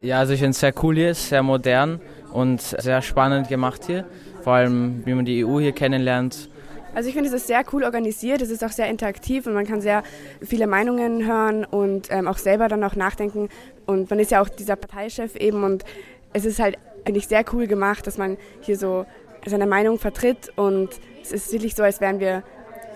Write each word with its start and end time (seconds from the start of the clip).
Ja, 0.00 0.20
also 0.20 0.32
ich 0.32 0.38
finde 0.38 0.52
es 0.52 0.60
sehr 0.60 0.72
cool 0.80 0.94
hier, 0.94 1.12
sehr 1.12 1.42
modern 1.42 2.00
und 2.32 2.60
sehr 2.60 3.02
spannend 3.02 3.48
gemacht 3.48 3.82
hier. 3.84 4.04
Vor 4.44 4.52
allem, 4.52 5.04
wie 5.04 5.12
man 5.12 5.24
die 5.24 5.44
EU 5.44 5.58
hier 5.58 5.72
kennenlernt. 5.72 6.48
Also 6.94 7.08
ich 7.08 7.16
finde, 7.16 7.28
es 7.28 7.34
ist 7.34 7.48
sehr 7.48 7.64
cool 7.72 7.82
organisiert, 7.82 8.40
es 8.40 8.50
ist 8.50 8.62
auch 8.62 8.70
sehr 8.70 8.88
interaktiv 8.88 9.48
und 9.48 9.54
man 9.54 9.66
kann 9.66 9.80
sehr 9.80 10.04
viele 10.40 10.68
Meinungen 10.68 11.26
hören 11.26 11.64
und 11.64 12.12
ähm, 12.12 12.28
auch 12.28 12.38
selber 12.38 12.68
dann 12.68 12.84
auch 12.84 12.94
nachdenken. 12.94 13.48
Und 13.86 14.08
man 14.08 14.20
ist 14.20 14.30
ja 14.30 14.40
auch 14.40 14.48
dieser 14.48 14.76
Parteichef 14.76 15.34
eben 15.34 15.64
und 15.64 15.84
es 16.32 16.44
ist 16.44 16.60
halt, 16.60 16.78
finde 17.04 17.18
ich, 17.18 17.26
sehr 17.26 17.44
cool 17.52 17.66
gemacht, 17.66 18.06
dass 18.06 18.18
man 18.18 18.36
hier 18.60 18.78
so 18.78 19.04
seine 19.46 19.66
Meinung 19.66 19.98
vertritt 19.98 20.52
und 20.54 20.90
es 21.22 21.32
ist 21.32 21.52
wirklich 21.52 21.74
so, 21.74 21.82
als 21.82 22.00
wären 22.00 22.20
wir 22.20 22.44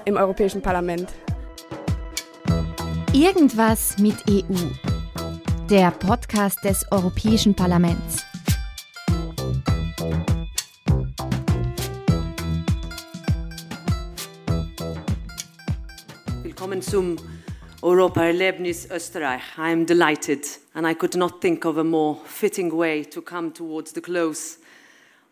im 0.05 0.17
Europäischen 0.17 0.63
Parlament. 0.63 1.09
Irgendwas 3.13 3.99
mit 3.99 4.17
EU. 4.31 4.92
Der 5.73 5.91
Podcast 5.91 6.63
des 6.65 6.85
Europäischen 6.91 7.55
Parlaments. 7.55 8.23
Willkommen 16.43 16.83
zum 16.83 17.17
Europa-Erlebnis 17.81 18.87
Österreich. 18.91 19.41
I 19.57 19.73
am 19.73 19.87
delighted 19.87 20.47
and 20.75 20.87
I 20.87 20.93
could 20.93 21.17
not 21.17 21.41
think 21.41 21.65
of 21.65 21.79
a 21.79 21.85
more 21.85 22.19
fitting 22.27 22.71
way 22.71 23.03
to 23.07 23.23
come 23.23 23.55
towards 23.55 23.95
the 23.95 24.03
close 24.03 24.59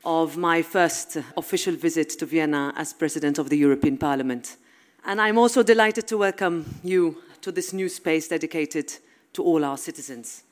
of 0.05 0.38
my 0.38 0.62
first 0.62 1.19
official 1.36 1.75
visit 1.77 2.19
to 2.19 2.25
Vienna 2.25 2.72
as 2.78 2.95
President 2.95 3.38
of 3.38 3.50
the 3.50 3.59
European 3.59 3.98
Parliament. 3.98 4.56
And 5.05 5.20
I'm 5.20 5.36
also 5.36 5.62
delighted 5.62 6.09
to 6.09 6.16
welcome 6.16 6.64
you 6.83 7.19
to 7.42 7.52
this 7.52 7.75
new 7.75 7.91
space 7.91 8.28
dedicated 8.28 9.00
to 9.33 9.43
all 9.43 9.65
our 9.65 9.77
citizens. 9.77 10.45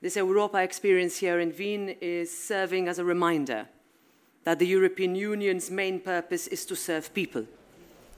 This 0.00 0.16
Europa 0.16 0.58
experience 0.62 1.18
here 1.18 1.40
in 1.40 1.52
Wien 1.58 1.96
is 2.00 2.30
serving 2.30 2.88
as 2.88 2.98
a 2.98 3.04
reminder 3.04 3.66
that 4.44 4.58
the 4.58 4.66
European 4.66 5.16
Union's 5.16 5.70
main 5.70 6.00
purpose 6.00 6.46
is 6.46 6.64
to 6.66 6.74
serve 6.74 7.12
people. 7.14 7.46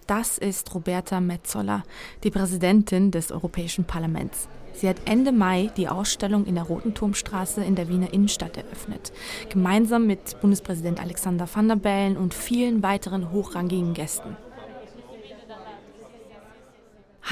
Das 0.06 0.38
ist 0.38 0.74
Roberta 0.74 1.20
Metzola, 1.20 1.84
die 2.24 2.30
Präsidentin 2.30 3.10
des 3.10 3.30
Europäischen 3.30 3.84
Parlaments. 3.84 4.48
Sie 4.74 4.88
hat 4.88 4.96
Ende 5.04 5.32
Mai 5.32 5.70
die 5.76 5.88
Ausstellung 5.88 6.46
in 6.46 6.54
der 6.54 6.64
Roten 6.64 6.94
Turmstraße 6.94 7.62
in 7.62 7.76
der 7.76 7.88
Wiener 7.88 8.12
Innenstadt 8.12 8.56
eröffnet, 8.56 9.12
gemeinsam 9.48 10.06
mit 10.06 10.40
Bundespräsident 10.40 11.00
Alexander 11.00 11.48
Van 11.52 11.68
der 11.68 11.76
Bellen 11.76 12.16
und 12.16 12.34
vielen 12.34 12.82
weiteren 12.82 13.30
hochrangigen 13.30 13.94
Gästen. 13.94 14.36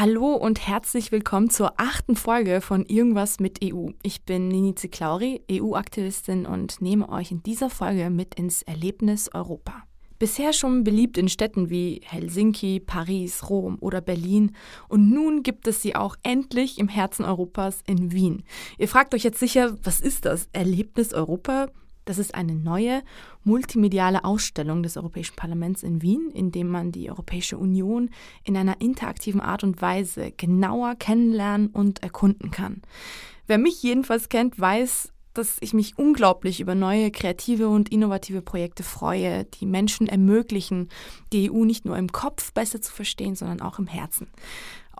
Hallo 0.00 0.32
und 0.34 0.64
herzlich 0.64 1.10
willkommen 1.10 1.50
zur 1.50 1.72
achten 1.76 2.14
Folge 2.14 2.60
von 2.60 2.86
Irgendwas 2.86 3.40
mit 3.40 3.58
EU. 3.64 3.88
Ich 4.04 4.22
bin 4.22 4.46
Nini 4.46 4.76
Ziklauri, 4.76 5.42
EU-Aktivistin 5.50 6.46
und 6.46 6.80
nehme 6.80 7.08
euch 7.08 7.32
in 7.32 7.42
dieser 7.42 7.68
Folge 7.68 8.08
mit 8.08 8.36
ins 8.36 8.62
Erlebnis 8.62 9.28
Europa. 9.34 9.82
Bisher 10.20 10.52
schon 10.52 10.84
beliebt 10.84 11.18
in 11.18 11.28
Städten 11.28 11.68
wie 11.68 12.00
Helsinki, 12.04 12.78
Paris, 12.78 13.50
Rom 13.50 13.76
oder 13.80 14.00
Berlin 14.00 14.54
und 14.88 15.10
nun 15.10 15.42
gibt 15.42 15.66
es 15.66 15.82
sie 15.82 15.96
auch 15.96 16.14
endlich 16.22 16.78
im 16.78 16.86
Herzen 16.86 17.24
Europas 17.24 17.82
in 17.84 18.12
Wien. 18.12 18.44
Ihr 18.78 18.86
fragt 18.86 19.14
euch 19.14 19.24
jetzt 19.24 19.40
sicher, 19.40 19.76
was 19.82 19.98
ist 19.98 20.26
das 20.26 20.48
Erlebnis 20.52 21.12
Europa? 21.12 21.70
Das 22.08 22.16
ist 22.16 22.34
eine 22.34 22.54
neue 22.54 23.02
multimediale 23.44 24.24
Ausstellung 24.24 24.82
des 24.82 24.96
Europäischen 24.96 25.36
Parlaments 25.36 25.82
in 25.82 26.00
Wien, 26.00 26.30
in 26.32 26.50
dem 26.50 26.68
man 26.68 26.90
die 26.90 27.10
Europäische 27.10 27.58
Union 27.58 28.08
in 28.44 28.56
einer 28.56 28.80
interaktiven 28.80 29.42
Art 29.42 29.62
und 29.62 29.82
Weise 29.82 30.32
genauer 30.32 30.94
kennenlernen 30.94 31.66
und 31.66 32.02
erkunden 32.02 32.50
kann. 32.50 32.80
Wer 33.46 33.58
mich 33.58 33.82
jedenfalls 33.82 34.30
kennt, 34.30 34.58
weiß, 34.58 35.12
dass 35.34 35.58
ich 35.60 35.74
mich 35.74 35.98
unglaublich 35.98 36.60
über 36.60 36.74
neue 36.74 37.10
kreative 37.10 37.68
und 37.68 37.90
innovative 37.90 38.40
Projekte 38.40 38.84
freue, 38.84 39.44
die 39.44 39.66
Menschen 39.66 40.06
ermöglichen, 40.06 40.88
die 41.34 41.50
EU 41.50 41.66
nicht 41.66 41.84
nur 41.84 41.98
im 41.98 42.10
Kopf 42.10 42.54
besser 42.54 42.80
zu 42.80 42.90
verstehen, 42.90 43.36
sondern 43.36 43.60
auch 43.60 43.78
im 43.78 43.86
Herzen. 43.86 44.28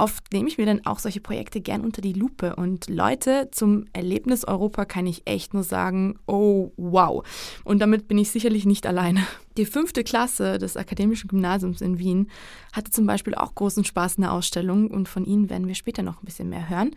Oft 0.00 0.32
nehme 0.32 0.48
ich 0.48 0.58
mir 0.58 0.66
dann 0.66 0.86
auch 0.86 1.00
solche 1.00 1.20
Projekte 1.20 1.60
gern 1.60 1.80
unter 1.80 2.00
die 2.00 2.12
Lupe 2.12 2.54
und 2.54 2.88
Leute 2.88 3.48
zum 3.50 3.86
Erlebnis 3.92 4.44
Europa 4.44 4.84
kann 4.84 5.08
ich 5.08 5.22
echt 5.24 5.54
nur 5.54 5.64
sagen, 5.64 6.20
oh 6.28 6.70
wow. 6.76 7.26
Und 7.64 7.80
damit 7.80 8.06
bin 8.06 8.16
ich 8.16 8.30
sicherlich 8.30 8.64
nicht 8.64 8.86
alleine. 8.86 9.26
Die 9.58 9.66
fünfte 9.66 10.04
Klasse 10.04 10.56
des 10.58 10.76
Akademischen 10.76 11.26
Gymnasiums 11.26 11.80
in 11.80 11.98
Wien 11.98 12.30
hatte 12.72 12.92
zum 12.92 13.06
Beispiel 13.06 13.34
auch 13.34 13.56
großen 13.56 13.82
Spaß 13.84 14.14
in 14.14 14.22
der 14.22 14.32
Ausstellung 14.32 14.88
und 14.88 15.08
von 15.08 15.24
ihnen 15.24 15.50
werden 15.50 15.66
wir 15.66 15.74
später 15.74 16.04
noch 16.04 16.22
ein 16.22 16.24
bisschen 16.24 16.48
mehr 16.48 16.68
hören. 16.68 16.94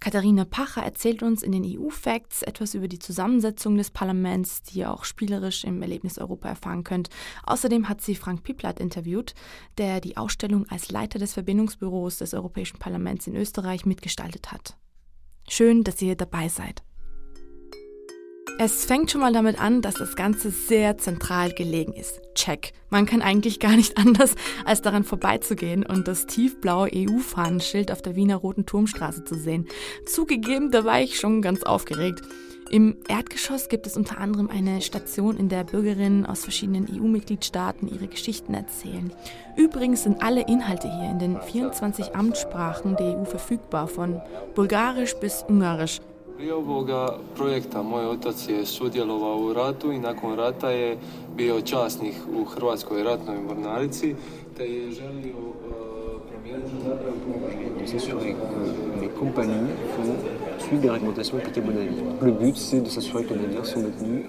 Katharina 0.00 0.46
Pacher 0.46 0.82
erzählt 0.82 1.22
uns 1.22 1.42
in 1.42 1.52
den 1.52 1.66
EU-Facts 1.66 2.40
etwas 2.40 2.72
über 2.72 2.88
die 2.88 2.98
Zusammensetzung 2.98 3.76
des 3.76 3.90
Parlaments, 3.90 4.62
die 4.62 4.78
ihr 4.78 4.90
auch 4.90 5.04
spielerisch 5.04 5.64
im 5.64 5.82
Erlebnis 5.82 6.16
Europa 6.16 6.48
erfahren 6.48 6.82
könnt. 6.82 7.10
Außerdem 7.44 7.90
hat 7.90 8.00
sie 8.00 8.14
Frank 8.14 8.42
Piplatt 8.42 8.80
interviewt, 8.80 9.34
der 9.76 10.00
die 10.00 10.16
Ausstellung 10.16 10.64
als 10.70 10.90
Leiter 10.90 11.18
des 11.18 11.34
Verbindungsbüros 11.34 12.16
des 12.16 12.32
Europäischen 12.32 12.78
Parlaments 12.78 13.26
in 13.26 13.36
Österreich 13.36 13.84
mitgestaltet 13.84 14.50
hat. 14.50 14.78
Schön, 15.46 15.84
dass 15.84 16.00
ihr 16.00 16.16
dabei 16.16 16.48
seid. 16.48 16.82
Es 18.60 18.86
fängt 18.86 19.12
schon 19.12 19.20
mal 19.20 19.32
damit 19.32 19.60
an, 19.60 19.82
dass 19.82 19.94
das 19.94 20.16
Ganze 20.16 20.50
sehr 20.50 20.98
zentral 20.98 21.52
gelegen 21.52 21.92
ist. 21.92 22.20
Check. 22.34 22.72
Man 22.90 23.06
kann 23.06 23.22
eigentlich 23.22 23.60
gar 23.60 23.76
nicht 23.76 23.96
anders, 23.96 24.34
als 24.64 24.82
daran 24.82 25.04
vorbeizugehen 25.04 25.86
und 25.86 26.08
das 26.08 26.26
tiefblaue 26.26 26.90
EU-Fahnenschild 26.92 27.92
auf 27.92 28.02
der 28.02 28.16
Wiener 28.16 28.34
Roten 28.34 28.66
Turmstraße 28.66 29.22
zu 29.22 29.36
sehen. 29.36 29.68
Zugegeben, 30.06 30.72
da 30.72 30.84
war 30.84 31.00
ich 31.00 31.20
schon 31.20 31.40
ganz 31.40 31.62
aufgeregt. 31.62 32.22
Im 32.68 32.96
Erdgeschoss 33.08 33.68
gibt 33.68 33.86
es 33.86 33.96
unter 33.96 34.18
anderem 34.18 34.50
eine 34.50 34.82
Station, 34.82 35.36
in 35.36 35.48
der 35.48 35.62
Bürgerinnen 35.62 36.26
aus 36.26 36.42
verschiedenen 36.42 36.88
EU-Mitgliedstaaten 36.90 37.86
ihre 37.86 38.08
Geschichten 38.08 38.54
erzählen. 38.54 39.12
Übrigens 39.56 40.02
sind 40.02 40.20
alle 40.20 40.42
Inhalte 40.48 40.92
hier 40.92 41.10
in 41.10 41.20
den 41.20 41.40
24 41.40 42.16
Amtssprachen 42.16 42.96
der 42.96 43.18
EU 43.18 43.24
verfügbar, 43.24 43.86
von 43.86 44.20
Bulgarisch 44.56 45.14
bis 45.14 45.44
Ungarisch. 45.46 46.00
Prije 46.38 46.54
ovoga 46.54 47.18
projekta 47.36 47.82
moj 47.82 48.06
otac 48.06 48.48
je 48.48 48.66
sudjelovao 48.66 49.38
u 49.38 49.52
ratu 49.52 49.92
i 49.92 49.98
nakon 49.98 50.36
rata 50.36 50.70
je 50.70 50.98
bio 51.36 51.60
časnik 51.60 52.14
u 52.40 52.44
Hrvatskoj 52.44 53.02
ratnoj 53.02 53.38
mornarici 53.40 54.14
te 54.56 54.64
je 54.64 54.90
želio 54.90 55.38
uh, 55.38 55.54
promijeniti 56.30 56.74
les 59.00 59.10
compagnies 59.18 59.68
font 59.96 60.14
suivre 60.58 60.82
des 60.82 60.90
réglementations 60.90 61.38
bonnes 61.66 61.78
à 61.78 61.82
vie. 61.82 62.02
Le 62.22 62.32
but, 62.32 62.56
c'est 62.56 62.82
de 62.84 62.90
s'assurer 62.90 63.24
que 63.24 63.34
les 63.34 63.42
navires 63.42 63.66
sont 63.66 63.82
maintenus 63.82 64.26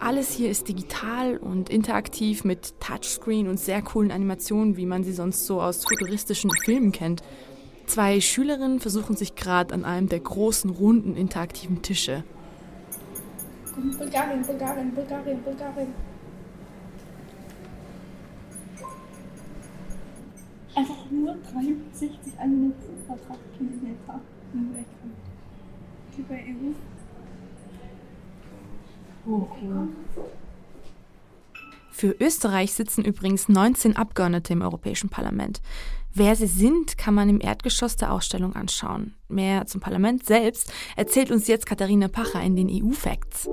alles 0.00 0.38
hier 0.38 0.50
ist 0.50 0.68
digital 0.68 1.38
und 1.38 1.70
interaktiv 1.70 2.44
mit 2.44 2.74
Touchscreen 2.78 3.48
und 3.48 3.58
sehr 3.58 3.80
coolen 3.80 4.10
Animationen, 4.10 4.76
wie 4.76 4.84
man 4.84 5.02
sie 5.02 5.14
sonst 5.14 5.46
so 5.46 5.62
aus 5.62 5.84
futuristischen 5.84 6.50
Filmen 6.64 6.92
kennt. 6.92 7.22
Zwei 7.86 8.20
Schülerinnen 8.20 8.80
versuchen 8.80 9.16
sich 9.16 9.34
gerade 9.34 9.74
an 9.74 9.84
einem 9.84 10.08
der 10.08 10.20
großen, 10.20 10.70
runden, 10.70 11.16
interaktiven 11.16 11.82
Tische. 11.82 12.24
Bulgarien, 13.74 14.42
Bulgarien, 14.44 14.94
Bulgarien, 14.94 15.42
Bulgarien. 15.42 15.94
Einfach 20.74 21.10
nur 21.10 21.36
63 21.52 22.10
Minuten 22.40 22.74
Quadratkilometer 23.06 24.20
im 24.54 24.74
Weltraum. 24.74 25.12
Wie 26.16 26.22
bei 26.22 26.34
EU. 26.36 26.72
Oh, 29.26 29.48
cool. 29.62 29.88
Für 31.90 32.16
Österreich 32.20 32.72
sitzen 32.72 33.04
übrigens 33.04 33.48
19 33.48 33.96
Abgeordnete 33.96 34.52
im 34.52 34.62
Europäischen 34.62 35.10
Parlament. 35.10 35.62
Wer 36.16 36.36
sie 36.36 36.46
sind, 36.46 36.96
kann 36.96 37.12
man 37.12 37.28
im 37.28 37.40
Erdgeschoss 37.40 37.96
der 37.96 38.12
Ausstellung 38.12 38.54
anschauen. 38.54 39.16
Mehr 39.26 39.66
zum 39.66 39.80
Parlament 39.80 40.24
selbst 40.24 40.72
erzählt 40.94 41.32
uns 41.32 41.48
jetzt 41.48 41.66
Katharina 41.66 42.06
Pacher 42.06 42.40
in 42.40 42.54
den 42.54 42.68
EU-Facts. 42.70 43.48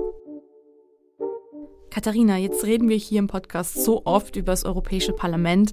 Katharina, 1.90 2.36
jetzt 2.36 2.64
reden 2.64 2.88
wir 2.88 2.96
hier 2.96 3.18
im 3.18 3.26
Podcast 3.26 3.82
so 3.84 4.02
oft 4.04 4.36
über 4.36 4.52
das 4.52 4.64
Europäische 4.64 5.12
Parlament. 5.12 5.72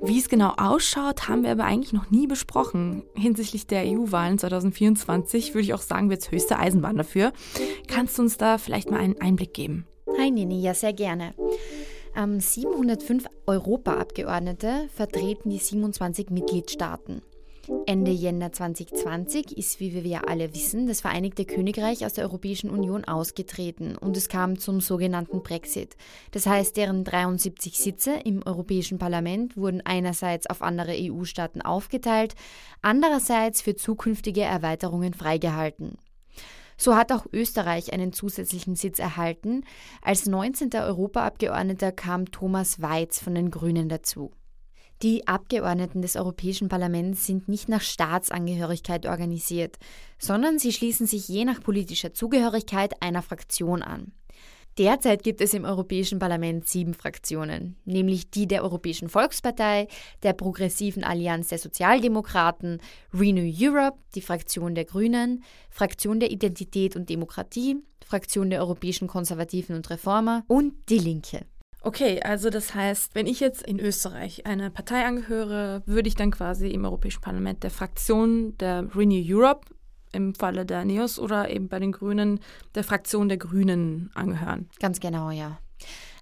Wie 0.00 0.18
es 0.18 0.28
genau 0.28 0.54
ausschaut, 0.56 1.28
haben 1.28 1.44
wir 1.44 1.52
aber 1.52 1.66
eigentlich 1.66 1.92
noch 1.92 2.10
nie 2.10 2.26
besprochen. 2.26 3.04
Hinsichtlich 3.14 3.68
der 3.68 3.84
EU-Wahlen 3.84 4.36
2024 4.36 5.54
würde 5.54 5.62
ich 5.62 5.72
auch 5.72 5.82
sagen, 5.82 6.10
wird 6.10 6.22
es 6.22 6.32
höchste 6.32 6.58
Eisenbahn 6.58 6.96
dafür. 6.96 7.32
Kannst 7.86 8.18
du 8.18 8.22
uns 8.22 8.38
da 8.38 8.58
vielleicht 8.58 8.90
mal 8.90 8.98
einen 8.98 9.20
Einblick 9.20 9.54
geben? 9.54 9.86
Hi 10.18 10.32
Nini, 10.32 10.60
ja 10.60 10.74
sehr 10.74 10.92
gerne. 10.92 11.32
705 12.16 13.26
Europaabgeordnete 13.46 14.88
vertreten 14.94 15.50
die 15.50 15.58
27 15.58 16.30
Mitgliedstaaten. 16.30 17.22
Ende 17.86 18.10
Jänner 18.10 18.52
2020 18.52 19.56
ist, 19.56 19.80
wie 19.80 19.94
wir 19.94 20.02
ja 20.02 20.20
alle 20.20 20.54
wissen, 20.54 20.86
das 20.86 21.00
Vereinigte 21.00 21.44
Königreich 21.44 22.04
aus 22.04 22.12
der 22.12 22.24
Europäischen 22.24 22.70
Union 22.70 23.04
ausgetreten 23.04 23.96
und 23.96 24.16
es 24.16 24.28
kam 24.28 24.58
zum 24.58 24.80
sogenannten 24.80 25.42
Brexit. 25.42 25.96
Das 26.30 26.46
heißt, 26.46 26.76
deren 26.76 27.04
73 27.04 27.78
Sitze 27.78 28.12
im 28.24 28.42
Europäischen 28.44 28.98
Parlament 28.98 29.56
wurden 29.56 29.80
einerseits 29.84 30.46
auf 30.46 30.62
andere 30.62 30.92
EU-Staaten 30.92 31.62
aufgeteilt, 31.62 32.34
andererseits 32.82 33.62
für 33.62 33.74
zukünftige 33.74 34.42
Erweiterungen 34.42 35.14
freigehalten. 35.14 35.98
So 36.76 36.96
hat 36.96 37.12
auch 37.12 37.26
Österreich 37.32 37.92
einen 37.92 38.12
zusätzlichen 38.12 38.76
Sitz 38.76 38.98
erhalten. 38.98 39.64
Als 40.02 40.26
19. 40.26 40.70
Europaabgeordneter 40.74 41.92
kam 41.92 42.30
Thomas 42.30 42.82
Weiz 42.82 43.20
von 43.20 43.34
den 43.34 43.50
Grünen 43.50 43.88
dazu. 43.88 44.32
Die 45.02 45.26
Abgeordneten 45.26 46.02
des 46.02 46.16
Europäischen 46.16 46.68
Parlaments 46.68 47.26
sind 47.26 47.48
nicht 47.48 47.68
nach 47.68 47.82
Staatsangehörigkeit 47.82 49.06
organisiert, 49.06 49.76
sondern 50.18 50.58
sie 50.58 50.72
schließen 50.72 51.06
sich 51.06 51.28
je 51.28 51.44
nach 51.44 51.60
politischer 51.60 52.14
Zugehörigkeit 52.14 53.02
einer 53.02 53.22
Fraktion 53.22 53.82
an. 53.82 54.12
Derzeit 54.76 55.22
gibt 55.22 55.40
es 55.40 55.54
im 55.54 55.64
Europäischen 55.64 56.18
Parlament 56.18 56.66
sieben 56.66 56.94
Fraktionen, 56.94 57.76
nämlich 57.84 58.30
die 58.30 58.48
der 58.48 58.64
Europäischen 58.64 59.08
Volkspartei, 59.08 59.86
der 60.24 60.32
Progressiven 60.32 61.04
Allianz 61.04 61.48
der 61.48 61.58
Sozialdemokraten, 61.58 62.80
Renew 63.12 63.48
Europe, 63.56 63.98
die 64.16 64.20
Fraktion 64.20 64.74
der 64.74 64.84
Grünen, 64.84 65.44
Fraktion 65.70 66.18
der 66.18 66.32
Identität 66.32 66.96
und 66.96 67.08
Demokratie, 67.08 67.76
Fraktion 68.04 68.50
der 68.50 68.60
Europäischen 68.60 69.06
Konservativen 69.06 69.76
und 69.76 69.88
Reformer 69.90 70.42
und 70.48 70.74
die 70.88 70.98
Linke. 70.98 71.46
Okay, 71.80 72.20
also 72.22 72.50
das 72.50 72.74
heißt, 72.74 73.14
wenn 73.14 73.26
ich 73.26 73.40
jetzt 73.40 73.62
in 73.62 73.78
Österreich 73.78 74.46
eine 74.46 74.70
Partei 74.70 75.04
angehöre, 75.04 75.82
würde 75.86 76.08
ich 76.08 76.16
dann 76.16 76.30
quasi 76.30 76.68
im 76.68 76.84
Europäischen 76.84 77.20
Parlament 77.20 77.62
der 77.62 77.70
Fraktion 77.70 78.56
der 78.58 78.88
Renew 78.96 79.22
Europe 79.24 79.66
im 80.14 80.34
Falle 80.34 80.64
der 80.64 80.84
NEOS 80.84 81.18
oder 81.18 81.50
eben 81.50 81.68
bei 81.68 81.78
den 81.78 81.92
Grünen 81.92 82.40
der 82.74 82.84
Fraktion 82.84 83.28
der 83.28 83.38
Grünen 83.38 84.10
angehören. 84.14 84.68
Ganz 84.80 85.00
genau, 85.00 85.30
ja. 85.30 85.58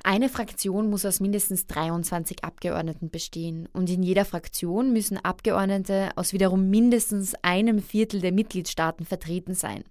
Eine 0.05 0.29
Fraktion 0.29 0.91
muss 0.91 1.07
aus 1.07 1.21
mindestens 1.21 1.67
23 1.69 2.43
Abgeordneten 2.43 3.09
bestehen 3.11 3.69
und 3.73 3.89
in 3.89 4.03
jeder 4.03 4.25
Fraktion 4.25 4.93
müssen 4.93 5.17
Abgeordnete 5.17 6.11
aus 6.17 6.33
wiederum 6.33 6.69
mindestens 6.71 7.35
einem 7.43 7.81
Viertel 7.81 8.21
der 8.21 8.33
Mitgliedstaaten 8.33 9.07
vertreten 9.07 9.55
sein. 9.55 9.85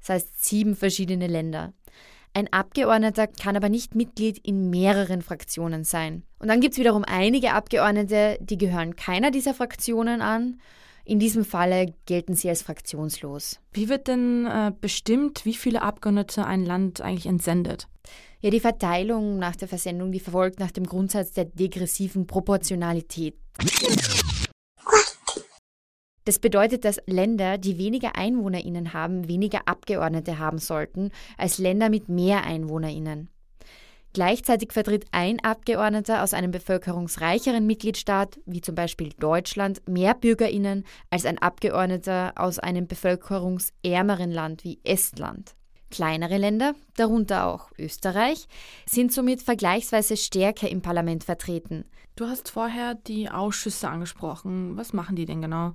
Das 0.00 0.08
heißt 0.08 0.44
sieben 0.44 0.74
verschiedene 0.74 1.28
Länder. 1.28 1.72
Ein 2.34 2.52
Abgeordneter 2.52 3.28
kann 3.28 3.56
aber 3.56 3.68
nicht 3.68 3.94
Mitglied 3.94 4.38
in 4.38 4.68
mehreren 4.68 5.22
Fraktionen 5.22 5.84
sein. 5.84 6.24
Und 6.38 6.48
dann 6.48 6.60
gibt 6.60 6.74
es 6.74 6.78
wiederum 6.78 7.04
einige 7.06 7.52
Abgeordnete, 7.52 8.38
die 8.40 8.58
gehören 8.58 8.94
keiner 8.94 9.30
dieser 9.30 9.54
Fraktionen 9.54 10.20
an. 10.20 10.60
In 11.08 11.20
diesem 11.20 11.44
Falle 11.44 11.94
gelten 12.06 12.34
sie 12.34 12.48
als 12.48 12.62
fraktionslos. 12.62 13.60
Wie 13.72 13.88
wird 13.88 14.08
denn 14.08 14.44
äh, 14.44 14.72
bestimmt, 14.80 15.44
wie 15.44 15.54
viele 15.54 15.82
Abgeordnete 15.82 16.44
ein 16.44 16.66
Land 16.66 17.00
eigentlich 17.00 17.26
entsendet? 17.26 17.86
Ja, 18.40 18.50
die 18.50 18.58
Verteilung 18.58 19.38
nach 19.38 19.54
der 19.54 19.68
Versendung, 19.68 20.10
die 20.10 20.18
verfolgt 20.18 20.58
nach 20.58 20.72
dem 20.72 20.84
Grundsatz 20.84 21.30
der 21.30 21.44
degressiven 21.44 22.26
Proportionalität. 22.26 23.36
Das 26.24 26.40
bedeutet, 26.40 26.84
dass 26.84 27.00
Länder, 27.06 27.56
die 27.56 27.78
weniger 27.78 28.16
Einwohnerinnen 28.16 28.92
haben, 28.92 29.28
weniger 29.28 29.60
Abgeordnete 29.66 30.40
haben 30.40 30.58
sollten 30.58 31.12
als 31.38 31.58
Länder 31.58 31.88
mit 31.88 32.08
mehr 32.08 32.42
Einwohnerinnen. 32.42 33.28
Gleichzeitig 34.16 34.72
vertritt 34.72 35.04
ein 35.12 35.44
Abgeordneter 35.44 36.22
aus 36.22 36.32
einem 36.32 36.50
bevölkerungsreicheren 36.50 37.66
Mitgliedstaat, 37.66 38.40
wie 38.46 38.62
zum 38.62 38.74
Beispiel 38.74 39.10
Deutschland, 39.18 39.86
mehr 39.86 40.14
Bürgerinnen 40.14 40.84
als 41.10 41.26
ein 41.26 41.36
Abgeordneter 41.36 42.32
aus 42.36 42.58
einem 42.58 42.86
bevölkerungsärmeren 42.86 44.32
Land 44.32 44.64
wie 44.64 44.80
Estland. 44.84 45.54
Kleinere 45.90 46.38
Länder, 46.38 46.74
darunter 46.96 47.46
auch 47.46 47.70
Österreich, 47.78 48.46
sind 48.88 49.12
somit 49.12 49.42
vergleichsweise 49.42 50.16
stärker 50.16 50.70
im 50.70 50.80
Parlament 50.80 51.22
vertreten. 51.22 51.84
Du 52.16 52.26
hast 52.26 52.48
vorher 52.48 52.94
die 52.94 53.28
Ausschüsse 53.28 53.86
angesprochen. 53.86 54.78
Was 54.78 54.94
machen 54.94 55.16
die 55.16 55.26
denn 55.26 55.42
genau? 55.42 55.74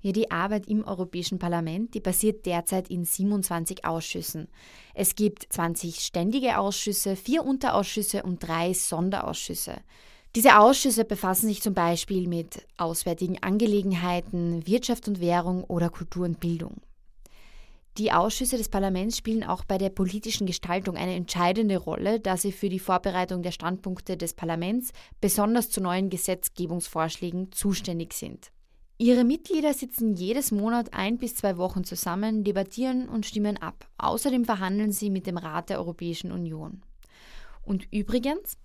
Ja, 0.00 0.12
die 0.12 0.30
Arbeit 0.30 0.66
im 0.68 0.84
Europäischen 0.84 1.38
Parlament, 1.38 1.94
die 1.94 2.00
basiert 2.00 2.46
derzeit 2.46 2.88
in 2.90 3.04
27 3.04 3.84
Ausschüssen. 3.84 4.48
Es 4.94 5.14
gibt 5.14 5.46
20 5.50 6.00
ständige 6.00 6.58
Ausschüsse, 6.58 7.16
vier 7.16 7.44
Unterausschüsse 7.44 8.22
und 8.22 8.46
drei 8.46 8.72
Sonderausschüsse. 8.72 9.76
Diese 10.34 10.58
Ausschüsse 10.58 11.04
befassen 11.04 11.48
sich 11.48 11.62
zum 11.62 11.72
Beispiel 11.72 12.28
mit 12.28 12.66
auswärtigen 12.76 13.42
Angelegenheiten, 13.42 14.66
Wirtschaft 14.66 15.08
und 15.08 15.20
Währung 15.20 15.64
oder 15.64 15.88
Kultur 15.88 16.26
und 16.26 16.40
Bildung. 16.40 16.82
Die 17.98 18.12
Ausschüsse 18.12 18.58
des 18.58 18.68
Parlaments 18.68 19.16
spielen 19.16 19.42
auch 19.42 19.64
bei 19.64 19.78
der 19.78 19.88
politischen 19.88 20.46
Gestaltung 20.46 20.98
eine 20.98 21.14
entscheidende 21.14 21.78
Rolle, 21.78 22.20
da 22.20 22.36
sie 22.36 22.52
für 22.52 22.68
die 22.68 22.78
Vorbereitung 22.78 23.42
der 23.42 23.52
Standpunkte 23.52 24.18
des 24.18 24.34
Parlaments, 24.34 24.92
besonders 25.22 25.70
zu 25.70 25.80
neuen 25.80 26.10
Gesetzgebungsvorschlägen, 26.10 27.52
zuständig 27.52 28.12
sind. 28.12 28.52
Ihre 28.98 29.24
Mitglieder 29.24 29.74
sitzen 29.74 30.14
jedes 30.14 30.52
Monat 30.52 30.94
ein 30.94 31.18
bis 31.18 31.34
zwei 31.34 31.58
Wochen 31.58 31.84
zusammen, 31.84 32.44
debattieren 32.44 33.08
und 33.10 33.26
stimmen 33.26 33.58
ab. 33.58 33.86
Außerdem 33.98 34.46
verhandeln 34.46 34.90
sie 34.90 35.10
mit 35.10 35.26
dem 35.26 35.36
Rat 35.36 35.68
der 35.68 35.78
Europäischen 35.78 36.32
Union. 36.32 36.80
Und 37.62 37.86
übrigens, 37.92 38.56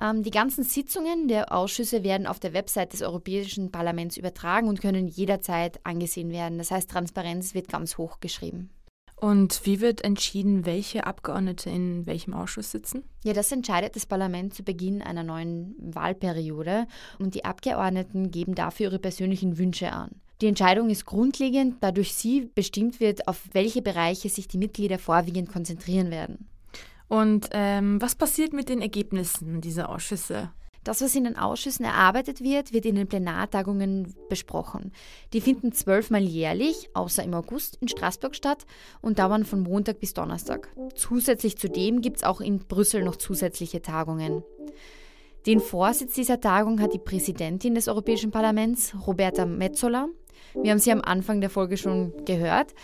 ähm, 0.00 0.22
die 0.22 0.30
ganzen 0.30 0.62
Sitzungen 0.62 1.26
der 1.26 1.52
Ausschüsse 1.52 2.04
werden 2.04 2.28
auf 2.28 2.38
der 2.38 2.52
Website 2.52 2.92
des 2.92 3.02
Europäischen 3.02 3.72
Parlaments 3.72 4.16
übertragen 4.16 4.68
und 4.68 4.80
können 4.80 5.08
jederzeit 5.08 5.80
angesehen 5.84 6.30
werden. 6.30 6.58
Das 6.58 6.70
heißt, 6.70 6.88
Transparenz 6.88 7.54
wird 7.54 7.68
ganz 7.68 7.98
hoch 7.98 8.20
geschrieben. 8.20 8.70
Und 9.22 9.60
wie 9.66 9.80
wird 9.80 10.02
entschieden, 10.02 10.66
welche 10.66 11.06
Abgeordnete 11.06 11.70
in 11.70 12.06
welchem 12.06 12.34
Ausschuss 12.34 12.72
sitzen? 12.72 13.04
Ja, 13.22 13.32
das 13.32 13.52
entscheidet 13.52 13.94
das 13.94 14.04
Parlament 14.04 14.52
zu 14.52 14.64
Beginn 14.64 15.00
einer 15.00 15.22
neuen 15.22 15.76
Wahlperiode 15.78 16.88
und 17.20 17.36
die 17.36 17.44
Abgeordneten 17.44 18.32
geben 18.32 18.56
dafür 18.56 18.86
ihre 18.86 18.98
persönlichen 18.98 19.58
Wünsche 19.58 19.92
an. 19.92 20.10
Die 20.40 20.48
Entscheidung 20.48 20.90
ist 20.90 21.06
grundlegend, 21.06 21.76
da 21.84 21.92
durch 21.92 22.14
sie 22.14 22.50
bestimmt 22.52 22.98
wird, 22.98 23.28
auf 23.28 23.40
welche 23.52 23.80
Bereiche 23.80 24.28
sich 24.28 24.48
die 24.48 24.58
Mitglieder 24.58 24.98
vorwiegend 24.98 25.52
konzentrieren 25.52 26.10
werden. 26.10 26.48
Und 27.06 27.48
ähm, 27.52 28.02
was 28.02 28.16
passiert 28.16 28.52
mit 28.52 28.68
den 28.68 28.82
Ergebnissen 28.82 29.60
dieser 29.60 29.88
Ausschüsse? 29.88 30.50
Das, 30.84 31.00
was 31.00 31.14
in 31.14 31.24
den 31.24 31.38
Ausschüssen 31.38 31.84
erarbeitet 31.84 32.42
wird, 32.42 32.72
wird 32.72 32.86
in 32.86 32.96
den 32.96 33.06
Plenartagungen 33.06 34.14
besprochen. 34.28 34.92
Die 35.32 35.40
finden 35.40 35.72
zwölfmal 35.72 36.22
jährlich, 36.22 36.90
außer 36.94 37.22
im 37.22 37.34
August, 37.34 37.78
in 37.80 37.88
Straßburg 37.88 38.34
statt 38.34 38.66
und 39.00 39.18
dauern 39.18 39.44
von 39.44 39.62
Montag 39.62 40.00
bis 40.00 40.12
Donnerstag. 40.12 40.68
Zusätzlich 40.96 41.56
zu 41.56 41.68
dem 41.68 42.00
gibt 42.00 42.18
es 42.18 42.24
auch 42.24 42.40
in 42.40 42.58
Brüssel 42.58 43.04
noch 43.04 43.16
zusätzliche 43.16 43.80
Tagungen. 43.80 44.42
Den 45.46 45.60
Vorsitz 45.60 46.14
dieser 46.14 46.40
Tagung 46.40 46.80
hat 46.80 46.94
die 46.94 46.98
Präsidentin 46.98 47.74
des 47.74 47.88
Europäischen 47.88 48.30
Parlaments, 48.30 48.94
Roberta 49.06 49.44
Metzola. 49.44 50.08
Wir 50.54 50.70
haben 50.70 50.78
sie 50.78 50.92
am 50.92 51.00
Anfang 51.00 51.40
der 51.40 51.50
Folge 51.50 51.76
schon 51.76 52.12
gehört. 52.24 52.74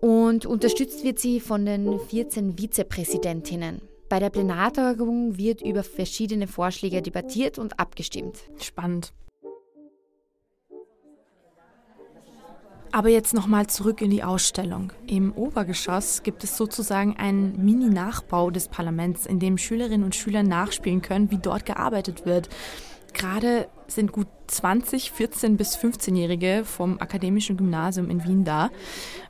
Und 0.00 0.46
unterstützt 0.46 1.04
wird 1.04 1.18
sie 1.18 1.40
von 1.40 1.64
den 1.64 1.98
14 1.98 2.58
Vizepräsidentinnen. 2.58 3.80
Bei 4.08 4.20
der 4.20 4.30
Plenartagung 4.30 5.36
wird 5.36 5.62
über 5.62 5.82
verschiedene 5.82 6.46
Vorschläge 6.46 7.02
debattiert 7.02 7.58
und 7.58 7.80
abgestimmt. 7.80 8.38
Spannend. 8.60 9.12
Aber 12.92 13.08
jetzt 13.08 13.34
nochmal 13.34 13.66
zurück 13.66 14.00
in 14.00 14.10
die 14.10 14.22
Ausstellung. 14.22 14.92
Im 15.06 15.32
Obergeschoss 15.34 16.22
gibt 16.22 16.44
es 16.44 16.56
sozusagen 16.56 17.16
einen 17.16 17.62
Mini-Nachbau 17.62 18.50
des 18.50 18.68
Parlaments, 18.68 19.26
in 19.26 19.38
dem 19.38 19.58
Schülerinnen 19.58 20.04
und 20.04 20.14
Schüler 20.14 20.42
nachspielen 20.42 21.02
können, 21.02 21.30
wie 21.30 21.38
dort 21.38 21.66
gearbeitet 21.66 22.24
wird. 22.24 22.48
Gerade 23.12 23.68
sind 23.88 24.12
gut 24.12 24.26
20 24.46 25.12
14- 25.12 25.56
bis 25.56 25.76
15-Jährige 25.76 26.64
vom 26.64 27.00
Akademischen 27.00 27.56
Gymnasium 27.56 28.10
in 28.10 28.24
Wien 28.24 28.44
da. 28.44 28.70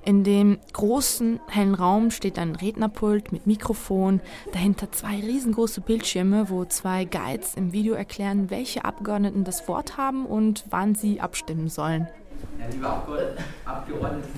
In 0.05 0.25
dem 0.25 0.59
großen 0.73 1.41
hellen 1.49 1.75
Raum 1.75 2.11
steht 2.11 2.39
ein 2.39 2.55
Rednerpult 2.55 3.33
mit 3.33 3.47
Mikrofon, 3.47 4.21
dahinter 4.53 4.93
zwei 4.93 5.17
riesengroße 5.17 5.81
Bildschirme, 5.81 6.51
wo 6.51 6.65
zwei 6.65 7.05
Guides 7.05 7.55
im 7.55 7.73
Video 7.73 7.95
erklären, 7.95 8.51
welche 8.51 8.85
Abgeordneten 8.85 9.45
das 9.45 9.67
Wort 9.69 9.97
haben 9.97 10.27
und 10.27 10.65
wann 10.71 10.95
sie 10.95 11.21
abstimmen 11.21 11.69
sollen. 11.69 12.09
Ja, 12.61 12.67
liebe 12.71 12.89
Abgeordnete, 13.65 14.29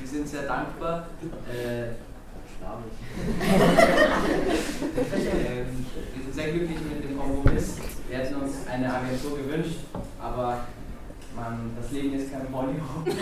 wir 0.00 0.08
sind 0.08 0.28
sehr 0.28 0.42
dankbar. 0.42 1.06
Äh, 1.50 2.13
ähm, 5.46 5.86
wir 6.14 6.22
sind 6.22 6.34
sehr 6.34 6.48
glücklich 6.52 6.78
mit 6.90 7.04
dem 7.04 7.18
Kompromiss 7.18 7.74
wir 8.14 8.22
hätten 8.22 8.36
uns 8.36 8.54
eine 8.70 8.94
Agentur 8.94 9.38
gewünscht, 9.38 9.78
aber 10.20 10.66
man, 11.34 11.72
das 11.80 11.90
Leben 11.90 12.14
ist 12.14 12.30
kein 12.30 12.46
Hollywood. 12.52 13.06
und, 13.06 13.14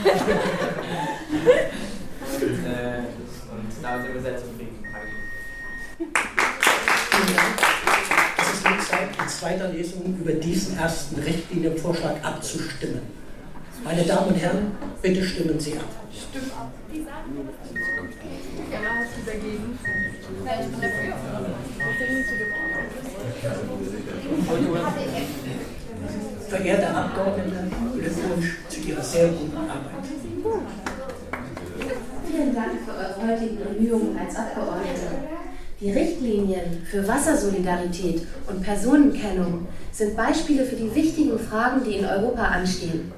äh, 2.42 2.98
und 3.50 3.70
damit 3.82 4.04
sind 4.04 4.14
wir 4.14 4.20
sehr 4.20 4.36
zufrieden. 4.36 4.84
Es 8.38 8.52
ist 8.52 8.64
nun 8.64 8.80
Zeit, 8.80 9.08
in 9.18 9.28
zweiter 9.28 9.68
Lesung 9.68 10.18
über 10.20 10.32
diesen 10.32 10.76
ersten 10.76 11.20
Richtlinienvorschlag 11.22 12.22
abzustimmen. 12.22 13.00
Meine 13.82 14.04
Damen 14.04 14.28
und 14.28 14.36
Herren, 14.36 14.72
bitte 15.00 15.24
stimmen 15.24 15.58
Sie 15.58 15.78
ab. 15.78 15.88
Stimmen 16.12 16.50
ab. 16.50 16.70
Verehrte 26.48 26.88
Abgeordnete, 26.88 27.64
Glückwunsch 27.98 28.56
zu 28.68 28.80
Ihrer 28.80 29.02
sehr 29.02 29.28
guten 29.28 29.56
Arbeit. 29.56 29.80
vielen 32.26 32.54
Dank 32.54 32.72
für 32.84 32.92
eure 32.92 33.32
heutigen 33.32 33.58
Bemühungen 33.58 34.18
als 34.18 34.36
Abgeordnete. 34.36 35.06
Die 35.80 35.90
Richtlinien 35.90 36.86
für 36.88 37.06
Wassersolidarität 37.06 38.26
und 38.46 38.62
Personenkennung 38.62 39.66
sind 39.90 40.16
Beispiele 40.16 40.64
für 40.64 40.76
die 40.76 40.94
wichtigen 40.94 41.38
Fragen, 41.38 41.84
die 41.84 41.96
in 41.96 42.04
Europa 42.04 42.42
anstehen. 42.42 43.12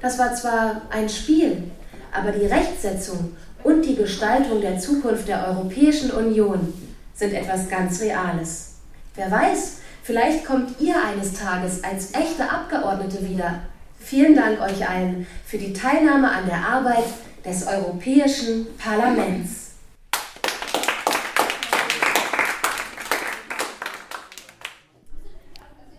Das 0.00 0.18
war 0.18 0.34
zwar 0.34 0.82
ein 0.90 1.08
Spiel, 1.08 1.64
aber 2.12 2.32
die 2.32 2.46
Rechtsetzung 2.46 3.34
und 3.64 3.84
die 3.84 3.96
Gestaltung 3.96 4.60
der 4.60 4.78
Zukunft 4.78 5.28
der 5.28 5.46
Europäischen 5.48 6.10
Union 6.10 6.72
sind 7.14 7.32
etwas 7.32 7.68
ganz 7.68 8.00
Reales. 8.00 8.76
Wer 9.14 9.30
weiß, 9.30 9.78
vielleicht 10.02 10.44
kommt 10.44 10.80
ihr 10.80 10.94
eines 11.04 11.34
Tages 11.34 11.84
als 11.84 12.14
echte 12.14 12.50
Abgeordnete 12.50 13.28
wieder. 13.28 13.60
Vielen 13.98 14.34
Dank 14.34 14.60
euch 14.60 14.88
allen 14.88 15.26
für 15.44 15.58
die 15.58 15.72
Teilnahme 15.72 16.30
an 16.30 16.46
der 16.46 16.66
Arbeit 16.66 17.04
des 17.44 17.66
Europäischen 17.66 18.66
Parlaments. 18.78 19.72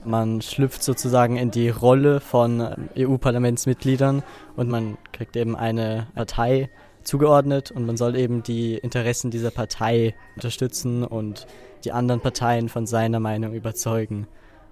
Man 0.06 0.42
schlüpft 0.42 0.84
sozusagen 0.84 1.38
in 1.38 1.50
die 1.50 1.70
Rolle 1.70 2.20
von 2.20 2.90
EU-Parlamentsmitgliedern 2.98 4.22
und 4.58 4.70
man 4.70 4.98
kriegt 5.14 5.38
eben 5.38 5.56
eine 5.56 6.08
Partei 6.14 6.70
zugeordnet 7.04 7.72
und 7.72 7.86
man 7.86 7.98
soll 7.98 8.16
eben 8.16 8.44
die 8.44 8.76
Interessen 8.76 9.32
dieser 9.32 9.52
Partei 9.52 10.16
unterstützen 10.36 11.04
und 11.04 11.48
die 11.84 11.92
anderen 11.92 12.22
Parteien 12.22 12.70
von 12.70 12.86
seiner 12.86 13.20
Meinung 13.20 13.54
überzeugen 13.54 14.28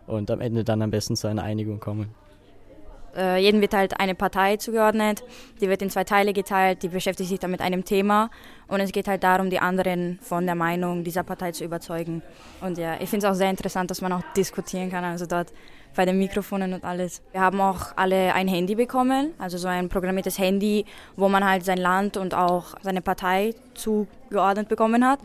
und 0.08 0.32
am 0.32 0.42
Ende 0.42 0.64
dann 0.64 0.82
am 0.82 0.92
besten 0.92 1.16
zu 1.16 1.28
einer 1.28 1.44
Einigung 1.44 1.80
kommen. 1.80 2.14
Äh, 3.16 3.42
jedem 3.42 3.60
wird 3.60 3.74
halt 3.74 4.00
eine 4.00 4.16
Partei 4.16 4.56
zugeordnet, 4.56 5.24
die 5.60 5.68
wird 5.68 5.82
in 5.82 5.90
zwei 5.90 6.06
Teile 6.06 6.32
geteilt, 6.32 6.82
die 6.82 6.88
beschäftigt 6.88 7.30
sich 7.30 7.40
dann 7.40 7.52
mit 7.52 7.60
einem 7.60 7.84
Thema 7.84 8.30
und 8.68 8.80
es 8.80 8.94
geht 8.94 9.08
halt 9.10 9.24
darum, 9.24 9.50
die 9.50 9.60
anderen 9.60 10.18
von 10.22 10.46
der 10.46 10.56
Meinung 10.56 11.04
dieser 11.04 11.24
Partei 11.24 11.52
zu 11.52 11.66
überzeugen. 11.66 12.22
Und 12.62 12.78
ja, 12.78 12.96
ich 13.02 13.10
finde 13.10 13.28
es 13.28 13.32
auch 13.32 13.36
sehr 13.36 13.50
interessant, 13.50 13.92
dass 13.92 14.02
man 14.02 14.14
auch 14.14 14.24
diskutieren 14.38 14.90
kann, 14.90 15.04
also 15.04 15.26
dort 15.26 15.52
bei 15.96 16.06
den 16.06 16.18
Mikrofonen 16.18 16.74
und 16.74 16.84
alles. 16.84 17.22
Wir 17.32 17.42
haben 17.42 17.60
auch 17.62 17.94
alle 17.96 18.34
ein 18.34 18.48
Handy 18.48 18.76
bekommen, 18.76 19.34
also 19.38 19.58
so 19.58 19.68
ein 19.68 19.90
programmiertes 19.90 20.38
Handy, 20.40 20.86
wo 21.16 21.30
man 21.30 21.44
halt 21.44 21.66
sein 21.66 21.78
Land 21.78 22.18
und 22.18 22.34
auch 22.34 22.76
seine 22.82 23.02
Partei 23.02 23.54
zugeordnet 23.74 24.70
bekommen 24.70 25.06
hat. 25.06 25.20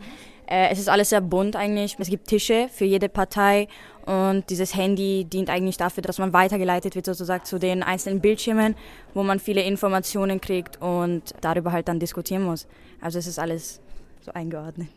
Äh, 0.47 0.69
es 0.71 0.79
ist 0.79 0.89
alles 0.89 1.09
sehr 1.09 1.21
bunt 1.21 1.55
eigentlich. 1.55 1.95
Es 1.99 2.09
gibt 2.09 2.27
Tische 2.27 2.69
für 2.71 2.85
jede 2.85 3.09
Partei 3.09 3.67
und 4.05 4.49
dieses 4.49 4.75
Handy 4.75 5.25
dient 5.25 5.49
eigentlich 5.49 5.77
dafür, 5.77 6.01
dass 6.01 6.17
man 6.17 6.31
weitergeleitet 6.31 6.95
wird 6.95 7.05
sozusagen 7.05 7.43
zu 7.43 7.59
den 7.59 7.83
einzelnen 7.83 8.21
Bildschirmen, 8.21 8.75
wo 9.13 9.23
man 9.23 9.39
viele 9.39 9.61
Informationen 9.61 10.39
kriegt 10.39 10.81
und 10.81 11.33
darüber 11.41 11.73
halt 11.73 11.89
dann 11.89 11.99
diskutieren 11.99 12.43
muss. 12.43 12.67
Also 13.01 13.19
es 13.19 13.27
ist 13.27 13.37
alles 13.39 13.81
so 14.21 14.31
eingeordnet. 14.31 14.89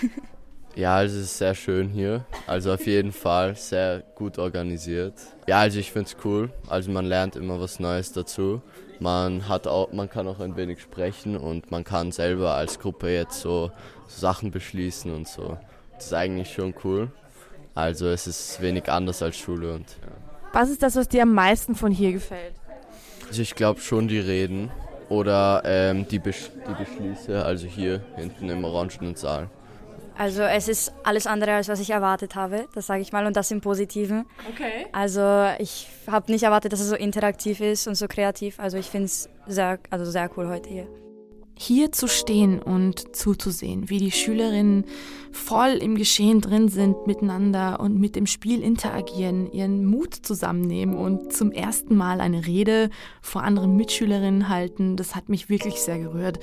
Ja, 0.76 0.96
also 0.96 1.16
es 1.16 1.24
ist 1.24 1.38
sehr 1.38 1.54
schön 1.54 1.88
hier. 1.88 2.26
Also 2.46 2.74
auf 2.74 2.86
jeden 2.86 3.10
Fall 3.10 3.56
sehr 3.56 4.02
gut 4.14 4.38
organisiert. 4.38 5.14
Ja, 5.46 5.60
also 5.60 5.78
ich 5.78 5.90
finde 5.90 6.10
es 6.10 6.16
cool. 6.22 6.50
Also 6.68 6.90
man 6.90 7.06
lernt 7.06 7.34
immer 7.34 7.58
was 7.58 7.80
Neues 7.80 8.12
dazu. 8.12 8.60
Man 9.00 9.48
hat 9.48 9.66
auch, 9.66 9.90
man 9.92 10.10
kann 10.10 10.28
auch 10.28 10.38
ein 10.38 10.54
wenig 10.54 10.82
sprechen 10.82 11.34
und 11.38 11.70
man 11.70 11.82
kann 11.82 12.12
selber 12.12 12.54
als 12.54 12.78
Gruppe 12.78 13.08
jetzt 13.08 13.40
so, 13.40 13.70
so 14.06 14.20
Sachen 14.20 14.50
beschließen 14.50 15.14
und 15.14 15.26
so. 15.26 15.56
Das 15.94 16.06
ist 16.06 16.14
eigentlich 16.14 16.52
schon 16.52 16.74
cool. 16.84 17.10
Also 17.74 18.08
es 18.08 18.26
ist 18.26 18.60
wenig 18.60 18.90
anders 18.90 19.22
als 19.22 19.38
Schule 19.38 19.74
und 19.74 19.88
ja. 20.02 20.12
Was 20.52 20.68
ist 20.68 20.82
das, 20.82 20.94
was 20.96 21.08
dir 21.08 21.22
am 21.22 21.32
meisten 21.32 21.74
von 21.74 21.90
hier 21.90 22.12
gefällt? 22.12 22.54
Also 23.28 23.40
ich 23.40 23.54
glaube 23.54 23.80
schon 23.80 24.08
die 24.08 24.20
Reden 24.20 24.70
oder 25.08 25.62
ähm, 25.64 26.06
die, 26.08 26.18
Besch 26.18 26.50
die 26.68 26.74
Beschlüsse, 26.74 27.44
also 27.44 27.66
hier 27.66 28.02
hinten 28.16 28.50
im 28.50 28.64
orangenen 28.64 29.14
Saal. 29.14 29.48
Also 30.18 30.42
es 30.42 30.68
ist 30.68 30.92
alles 31.04 31.26
andere, 31.26 31.52
als 31.52 31.68
was 31.68 31.80
ich 31.80 31.90
erwartet 31.90 32.34
habe, 32.34 32.66
das 32.74 32.86
sage 32.86 33.02
ich 33.02 33.12
mal, 33.12 33.26
und 33.26 33.36
das 33.36 33.50
im 33.50 33.60
Positiven. 33.60 34.24
Okay. 34.50 34.86
Also 34.92 35.48
ich 35.58 35.88
habe 36.06 36.32
nicht 36.32 36.44
erwartet, 36.44 36.72
dass 36.72 36.80
es 36.80 36.88
so 36.88 36.96
interaktiv 36.96 37.60
ist 37.60 37.86
und 37.86 37.96
so 37.96 38.06
kreativ. 38.08 38.58
Also 38.58 38.78
ich 38.78 38.86
finde 38.86 39.06
es 39.06 39.28
sehr, 39.46 39.78
also 39.90 40.10
sehr 40.10 40.30
cool 40.36 40.48
heute 40.48 40.70
hier. 40.70 40.88
Hier 41.58 41.90
zu 41.90 42.06
stehen 42.06 42.60
und 42.60 43.16
zuzusehen, 43.16 43.88
wie 43.88 43.96
die 43.98 44.10
Schülerinnen 44.10 44.84
voll 45.32 45.70
im 45.70 45.96
Geschehen 45.96 46.42
drin 46.42 46.68
sind, 46.68 47.06
miteinander 47.06 47.80
und 47.80 47.98
mit 47.98 48.14
dem 48.14 48.26
Spiel 48.26 48.62
interagieren, 48.62 49.50
ihren 49.52 49.86
Mut 49.86 50.14
zusammennehmen 50.14 50.96
und 50.96 51.32
zum 51.32 51.52
ersten 51.52 51.96
Mal 51.96 52.20
eine 52.20 52.46
Rede 52.46 52.90
vor 53.22 53.42
anderen 53.42 53.74
Mitschülerinnen 53.74 54.50
halten, 54.50 54.96
das 54.96 55.14
hat 55.14 55.30
mich 55.30 55.48
wirklich 55.48 55.80
sehr 55.80 55.98
gerührt. 55.98 56.40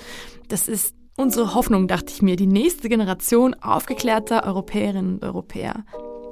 Das 0.47 0.67
ist 0.67 0.95
Unsere 1.15 1.53
Hoffnung, 1.53 1.87
dachte 1.87 2.11
ich 2.11 2.23
mir, 2.23 2.35
die 2.35 2.47
nächste 2.47 2.89
Generation 2.89 3.53
aufgeklärter 3.53 4.45
Europäerinnen 4.45 5.15
und 5.15 5.23
Europäer. 5.23 5.85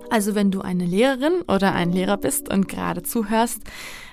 Also 0.09 0.33
wenn 0.33 0.49
du 0.49 0.61
eine 0.61 0.85
Lehrerin 0.85 1.43
oder 1.47 1.73
ein 1.73 1.91
Lehrer 1.91 2.17
bist 2.17 2.51
und 2.51 2.67
gerade 2.67 3.03
zuhörst, 3.03 3.61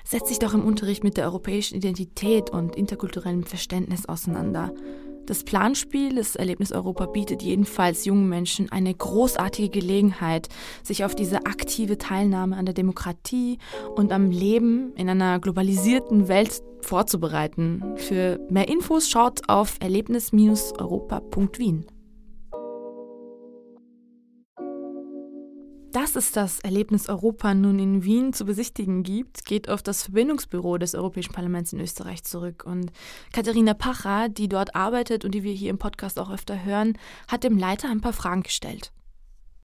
setz 0.03 0.29
dich 0.29 0.37
doch 0.37 0.53
im 0.53 0.63
Unterricht 0.63 1.03
mit 1.03 1.17
der 1.17 1.25
europäischen 1.25 1.75
Identität 1.75 2.51
und 2.51 2.75
interkulturellem 2.75 3.43
Verständnis 3.43 4.07
auseinander. 4.07 4.71
Das 5.29 5.43
Planspiel 5.43 6.15
des 6.15 6.35
Erlebnis 6.35 6.71
Europa 6.71 7.05
bietet 7.05 7.43
jedenfalls 7.43 8.03
jungen 8.03 8.29
Menschen 8.29 8.71
eine 8.71 8.91
großartige 8.91 9.69
Gelegenheit, 9.69 10.49
sich 10.81 11.05
auf 11.05 11.13
diese 11.13 11.45
aktive 11.45 11.99
Teilnahme 11.99 12.57
an 12.57 12.65
der 12.65 12.73
Demokratie 12.73 13.59
und 13.95 14.11
am 14.11 14.31
Leben 14.31 14.91
in 14.95 15.07
einer 15.07 15.39
globalisierten 15.39 16.29
Welt 16.29 16.63
vorzubereiten. 16.81 17.93
Für 17.97 18.39
mehr 18.49 18.69
Infos 18.69 19.07
schaut 19.07 19.41
auf 19.47 19.77
erlebnis-europa.wien. 19.79 21.85
Dass 25.91 26.15
es 26.15 26.31
das 26.31 26.59
Erlebnis 26.59 27.09
Europa 27.09 27.55
nun 27.55 27.79
in 27.79 28.03
Wien 28.03 28.31
zu 28.31 28.45
besichtigen 28.45 29.01
gibt, 29.01 29.43
geht 29.45 29.69
auf 29.69 29.81
das 29.81 30.03
Verbindungsbüro 30.03 30.77
des 30.77 30.93
Europäischen 30.93 31.33
Parlaments 31.33 31.73
in 31.73 31.79
Österreich 31.79 32.23
zurück. 32.23 32.63
Und 32.63 32.91
Katharina 33.33 33.73
Pacher, 33.73 34.29
die 34.29 34.47
dort 34.47 34.75
arbeitet 34.75 35.25
und 35.25 35.33
die 35.33 35.41
wir 35.41 35.53
hier 35.53 35.71
im 35.71 35.79
Podcast 35.79 36.19
auch 36.19 36.29
öfter 36.29 36.63
hören, 36.63 36.95
hat 37.27 37.43
dem 37.43 37.57
Leiter 37.57 37.89
ein 37.89 38.01
paar 38.01 38.13
Fragen 38.13 38.43
gestellt. 38.43 38.91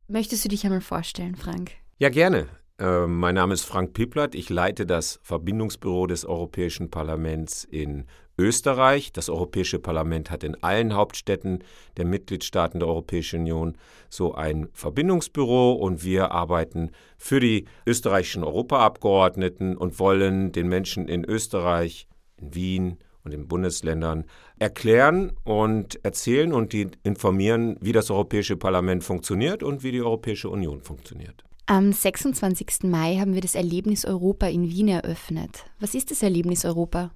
Möchtest 0.08 0.44
du 0.44 0.48
dich 0.48 0.64
einmal 0.64 0.80
vorstellen, 0.80 1.36
Frank? 1.36 1.72
Ja, 1.98 2.08
gerne. 2.08 2.48
Äh, 2.78 3.06
mein 3.06 3.36
Name 3.36 3.54
ist 3.54 3.64
Frank 3.64 3.92
Piplert. 3.92 4.34
Ich 4.34 4.50
leite 4.50 4.84
das 4.84 5.20
Verbindungsbüro 5.22 6.08
des 6.08 6.24
Europäischen 6.24 6.90
Parlaments 6.90 7.62
in 7.62 8.06
Österreich. 8.36 9.12
Das 9.12 9.28
Europäische 9.28 9.78
Parlament 9.78 10.30
hat 10.30 10.42
in 10.42 10.60
allen 10.60 10.94
Hauptstädten 10.94 11.62
der 11.96 12.04
Mitgliedstaaten 12.04 12.80
der 12.80 12.88
Europäischen 12.88 13.40
Union 13.40 13.78
so 14.08 14.34
ein 14.34 14.68
Verbindungsbüro 14.72 15.74
und 15.74 16.02
wir 16.02 16.32
arbeiten 16.32 16.90
für 17.16 17.38
die 17.38 17.66
österreichischen 17.86 18.42
Europaabgeordneten 18.42 19.76
und 19.76 20.00
wollen 20.00 20.50
den 20.50 20.66
Menschen 20.66 21.06
in 21.06 21.24
Österreich, 21.24 22.08
in 22.38 22.54
Wien 22.56 22.98
und 23.22 23.32
in 23.32 23.46
Bundesländern 23.46 24.24
erklären 24.58 25.32
und 25.44 26.04
erzählen 26.04 26.52
und 26.52 26.72
die 26.72 26.88
informieren, 27.04 27.76
wie 27.80 27.92
das 27.92 28.10
Europäische 28.10 28.56
Parlament 28.56 29.04
funktioniert 29.04 29.62
und 29.62 29.84
wie 29.84 29.92
die 29.92 30.02
Europäische 30.02 30.50
Union 30.50 30.80
funktioniert. 30.82 31.44
Am 31.66 31.94
26. 31.94 32.82
Mai 32.82 33.16
haben 33.16 33.32
wir 33.32 33.40
das 33.40 33.54
Erlebnis 33.54 34.04
Europa 34.04 34.46
in 34.48 34.68
Wien 34.68 34.88
eröffnet. 34.88 35.64
Was 35.80 35.94
ist 35.94 36.10
das 36.10 36.22
Erlebnis 36.22 36.66
Europa? 36.66 37.10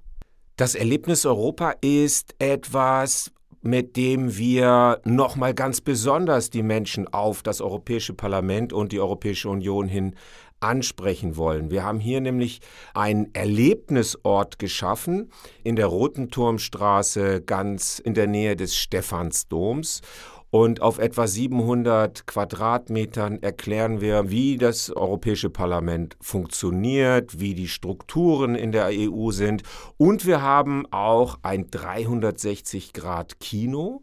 Das 0.55 0.73
Erlebnis 0.73 1.23
Europa 1.27 1.75
ist 1.81 2.33
etwas, 2.39 3.31
mit 3.61 3.95
dem 3.95 4.35
wir 4.35 5.01
nochmal 5.05 5.53
ganz 5.53 5.81
besonders 5.81 6.49
die 6.49 6.63
Menschen 6.63 7.07
auf 7.07 7.43
das 7.43 7.61
Europäische 7.61 8.15
Parlament 8.15 8.73
und 8.73 8.91
die 8.91 8.99
Europäische 8.99 9.49
Union 9.49 9.87
hin 9.87 10.15
ansprechen 10.61 11.37
wollen. 11.37 11.69
Wir 11.69 11.83
haben 11.83 11.99
hier 11.99 12.19
nämlich 12.19 12.59
einen 12.95 13.33
Erlebnisort 13.33 14.57
geschaffen 14.57 15.31
in 15.63 15.75
der 15.75 15.85
Roten 15.85 16.31
Turmstraße 16.31 17.41
ganz 17.41 17.99
in 17.99 18.15
der 18.15 18.25
Nähe 18.25 18.55
des 18.55 18.75
Stephansdoms 18.75 20.01
und 20.51 20.81
auf 20.81 20.97
etwa 20.97 21.27
700 21.27 22.25
Quadratmetern 22.25 23.37
erklären 23.41 24.01
wir, 24.01 24.31
wie 24.31 24.57
das 24.57 24.89
Europäische 24.89 25.49
Parlament 25.49 26.15
funktioniert, 26.21 27.39
wie 27.39 27.53
die 27.53 27.67
Strukturen 27.67 28.55
in 28.55 28.71
der 28.71 28.89
EU 28.91 29.29
sind. 29.31 29.63
Und 29.97 30.25
wir 30.25 30.41
haben 30.41 30.85
auch 30.91 31.37
ein 31.43 31.67
360-Grad-Kino 31.67 34.01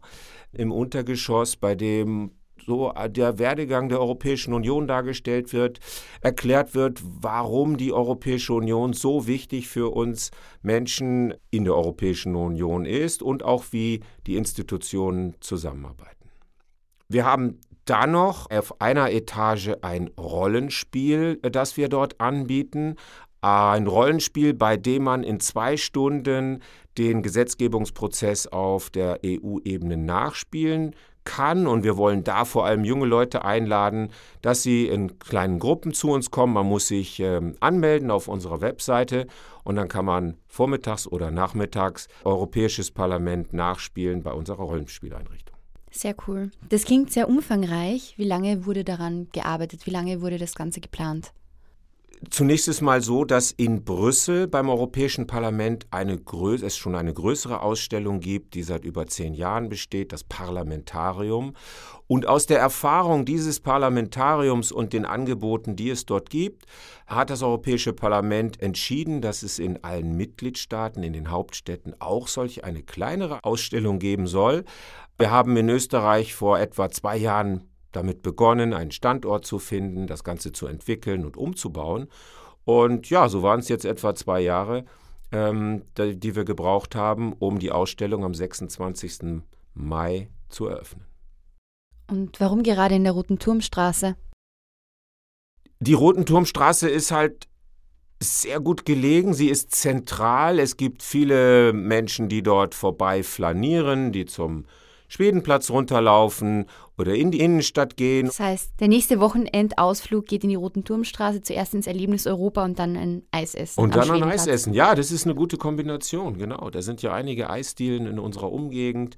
im 0.53 0.71
Untergeschoss, 0.71 1.57
bei 1.57 1.75
dem 1.75 2.31
so 2.65 2.93
der 3.09 3.39
Werdegang 3.39 3.89
der 3.89 3.99
Europäischen 4.01 4.53
Union 4.53 4.87
dargestellt 4.87 5.51
wird, 5.53 5.79
erklärt 6.21 6.75
wird, 6.75 7.01
warum 7.03 7.77
die 7.77 7.93
Europäische 7.93 8.53
Union 8.53 8.93
so 8.93 9.25
wichtig 9.25 9.69
für 9.69 9.91
uns 9.93 10.29
Menschen 10.61 11.33
in 11.49 11.63
der 11.63 11.75
Europäischen 11.75 12.35
Union 12.35 12.85
ist 12.85 13.23
und 13.23 13.43
auch 13.43 13.63
wie 13.71 14.01
die 14.25 14.35
Institutionen 14.35 15.35
zusammenarbeiten. 15.39 16.16
Wir 17.09 17.25
haben 17.25 17.59
dann 17.85 18.11
noch 18.11 18.51
auf 18.51 18.81
einer 18.81 19.11
Etage 19.11 19.71
ein 19.81 20.09
Rollenspiel, 20.19 21.37
das 21.37 21.77
wir 21.77 21.87
dort 21.87 22.19
anbieten. 22.19 22.95
Ein 23.39 23.87
Rollenspiel, 23.87 24.53
bei 24.53 24.75
dem 24.75 25.03
man 25.03 25.23
in 25.23 25.39
zwei 25.39 25.77
Stunden 25.77 26.61
den 26.97 27.21
Gesetzgebungsprozess 27.21 28.47
auf 28.47 28.89
der 28.89 29.19
EU-Ebene 29.25 29.95
nachspielen 29.95 30.95
kann. 31.23 31.65
Und 31.65 31.83
wir 31.83 31.95
wollen 31.95 32.25
da 32.25 32.43
vor 32.43 32.65
allem 32.65 32.83
junge 32.83 33.05
Leute 33.05 33.45
einladen, 33.45 34.09
dass 34.41 34.63
sie 34.63 34.87
in 34.87 35.19
kleinen 35.19 35.59
Gruppen 35.59 35.93
zu 35.93 36.11
uns 36.11 36.29
kommen. 36.29 36.53
Man 36.53 36.65
muss 36.65 36.87
sich 36.87 37.19
ähm, 37.19 37.55
anmelden 37.61 38.11
auf 38.11 38.27
unserer 38.27 38.59
Webseite 38.59 39.27
und 39.63 39.75
dann 39.75 39.87
kann 39.87 40.05
man 40.05 40.37
vormittags 40.47 41.07
oder 41.07 41.31
nachmittags 41.31 42.07
Europäisches 42.25 42.91
Parlament 42.91 43.53
nachspielen 43.53 44.23
bei 44.23 44.31
unserer 44.31 44.63
Rollenspieleinrichtung. 44.63 45.56
Sehr 45.91 46.15
cool. 46.27 46.51
Das 46.69 46.83
klingt 46.83 47.11
sehr 47.11 47.29
umfangreich. 47.29 48.13
Wie 48.17 48.25
lange 48.25 48.65
wurde 48.65 48.83
daran 48.83 49.27
gearbeitet? 49.31 49.85
Wie 49.85 49.91
lange 49.91 50.21
wurde 50.21 50.37
das 50.37 50.53
Ganze 50.53 50.81
geplant? 50.81 51.31
Zunächst 52.31 52.67
ist 52.67 52.81
mal 52.81 53.01
so, 53.01 53.25
dass 53.25 53.51
in 53.51 53.83
Brüssel 53.83 54.47
beim 54.47 54.69
Europäischen 54.69 55.27
Parlament 55.27 55.85
eine 55.91 56.17
es 56.63 56.75
schon 56.75 56.95
eine 56.95 57.13
größere 57.13 57.61
Ausstellung 57.61 58.21
gibt, 58.21 58.55
die 58.55 58.63
seit 58.63 58.85
über 58.85 59.05
zehn 59.05 59.35
Jahren 59.35 59.69
besteht, 59.69 60.11
das 60.11 60.23
Parlamentarium. 60.23 61.53
Und 62.07 62.27
aus 62.27 62.47
der 62.47 62.57
Erfahrung 62.57 63.25
dieses 63.25 63.59
Parlamentariums 63.59 64.71
und 64.71 64.93
den 64.93 65.05
Angeboten, 65.05 65.75
die 65.75 65.91
es 65.91 66.07
dort 66.07 66.31
gibt, 66.31 66.65
hat 67.05 67.29
das 67.29 67.43
Europäische 67.43 67.93
Parlament 67.93 68.59
entschieden, 68.63 69.21
dass 69.21 69.43
es 69.43 69.59
in 69.59 69.83
allen 69.83 70.17
Mitgliedstaaten, 70.17 71.03
in 71.03 71.13
den 71.13 71.29
Hauptstädten 71.29 71.93
auch 71.99 72.27
solch 72.27 72.63
eine 72.63 72.81
kleinere 72.81 73.43
Ausstellung 73.43 73.99
geben 73.99 74.25
soll. 74.25 74.63
Wir 75.19 75.29
haben 75.29 75.55
in 75.55 75.69
Österreich 75.69 76.33
vor 76.33 76.59
etwa 76.59 76.89
zwei 76.89 77.17
Jahren 77.17 77.69
damit 77.91 78.21
begonnen, 78.21 78.73
einen 78.73 78.91
Standort 78.91 79.45
zu 79.45 79.59
finden, 79.59 80.07
das 80.07 80.23
Ganze 80.23 80.51
zu 80.51 80.67
entwickeln 80.67 81.25
und 81.25 81.37
umzubauen. 81.37 82.07
Und 82.65 83.09
ja, 83.09 83.29
so 83.29 83.43
waren 83.43 83.59
es 83.59 83.69
jetzt 83.69 83.85
etwa 83.85 84.13
zwei 84.13 84.41
Jahre, 84.41 84.85
ähm, 85.31 85.83
die, 85.97 86.19
die 86.19 86.35
wir 86.35 86.43
gebraucht 86.43 86.95
haben, 86.95 87.33
um 87.33 87.59
die 87.59 87.71
Ausstellung 87.71 88.23
am 88.25 88.33
26. 88.33 89.41
Mai 89.73 90.29
zu 90.49 90.67
eröffnen. 90.67 91.05
Und 92.09 92.39
warum 92.39 92.63
gerade 92.63 92.95
in 92.95 93.03
der 93.03 93.13
Roten 93.13 93.39
Turmstraße? 93.39 94.15
Die 95.79 95.93
Roten 95.93 96.25
Turmstraße 96.25 96.89
ist 96.89 97.11
halt 97.11 97.47
sehr 98.21 98.59
gut 98.59 98.85
gelegen. 98.85 99.33
Sie 99.33 99.49
ist 99.49 99.75
zentral. 99.75 100.59
Es 100.59 100.77
gibt 100.77 101.03
viele 101.03 101.73
Menschen, 101.73 102.29
die 102.29 102.41
dort 102.41 102.73
vorbei 102.73 103.23
flanieren, 103.23 104.11
die 104.11 104.25
zum 104.25 104.65
Schwedenplatz 105.07 105.69
runterlaufen 105.69 106.65
oder 106.97 107.15
in 107.15 107.31
die 107.31 107.39
Innenstadt 107.39 107.95
gehen. 107.95 108.27
Das 108.27 108.39
heißt, 108.39 108.79
der 108.79 108.87
nächste 108.87 109.19
Wochenendausflug 109.19 110.25
geht 110.25 110.43
in 110.43 110.49
die 110.49 110.55
Roten 110.55 110.83
Turmstraße, 110.83 111.41
zuerst 111.41 111.73
ins 111.73 111.87
Erlebnis 111.87 112.27
Europa 112.27 112.65
und 112.65 112.79
dann 112.79 112.95
ein 112.95 113.23
Eis 113.31 113.55
essen. 113.55 113.79
Und 113.79 113.95
dann 113.95 114.09
ein 114.11 114.23
Eis 114.23 114.47
essen. 114.47 114.73
Ja, 114.73 114.95
das 114.95 115.11
ist 115.11 115.25
eine 115.25 115.35
gute 115.35 115.57
Kombination, 115.57 116.37
genau. 116.37 116.69
Da 116.69 116.81
sind 116.81 117.01
ja 117.01 117.13
einige 117.13 117.49
Eisdielen 117.49 118.07
in 118.07 118.19
unserer 118.19 118.51
Umgegend. 118.51 119.17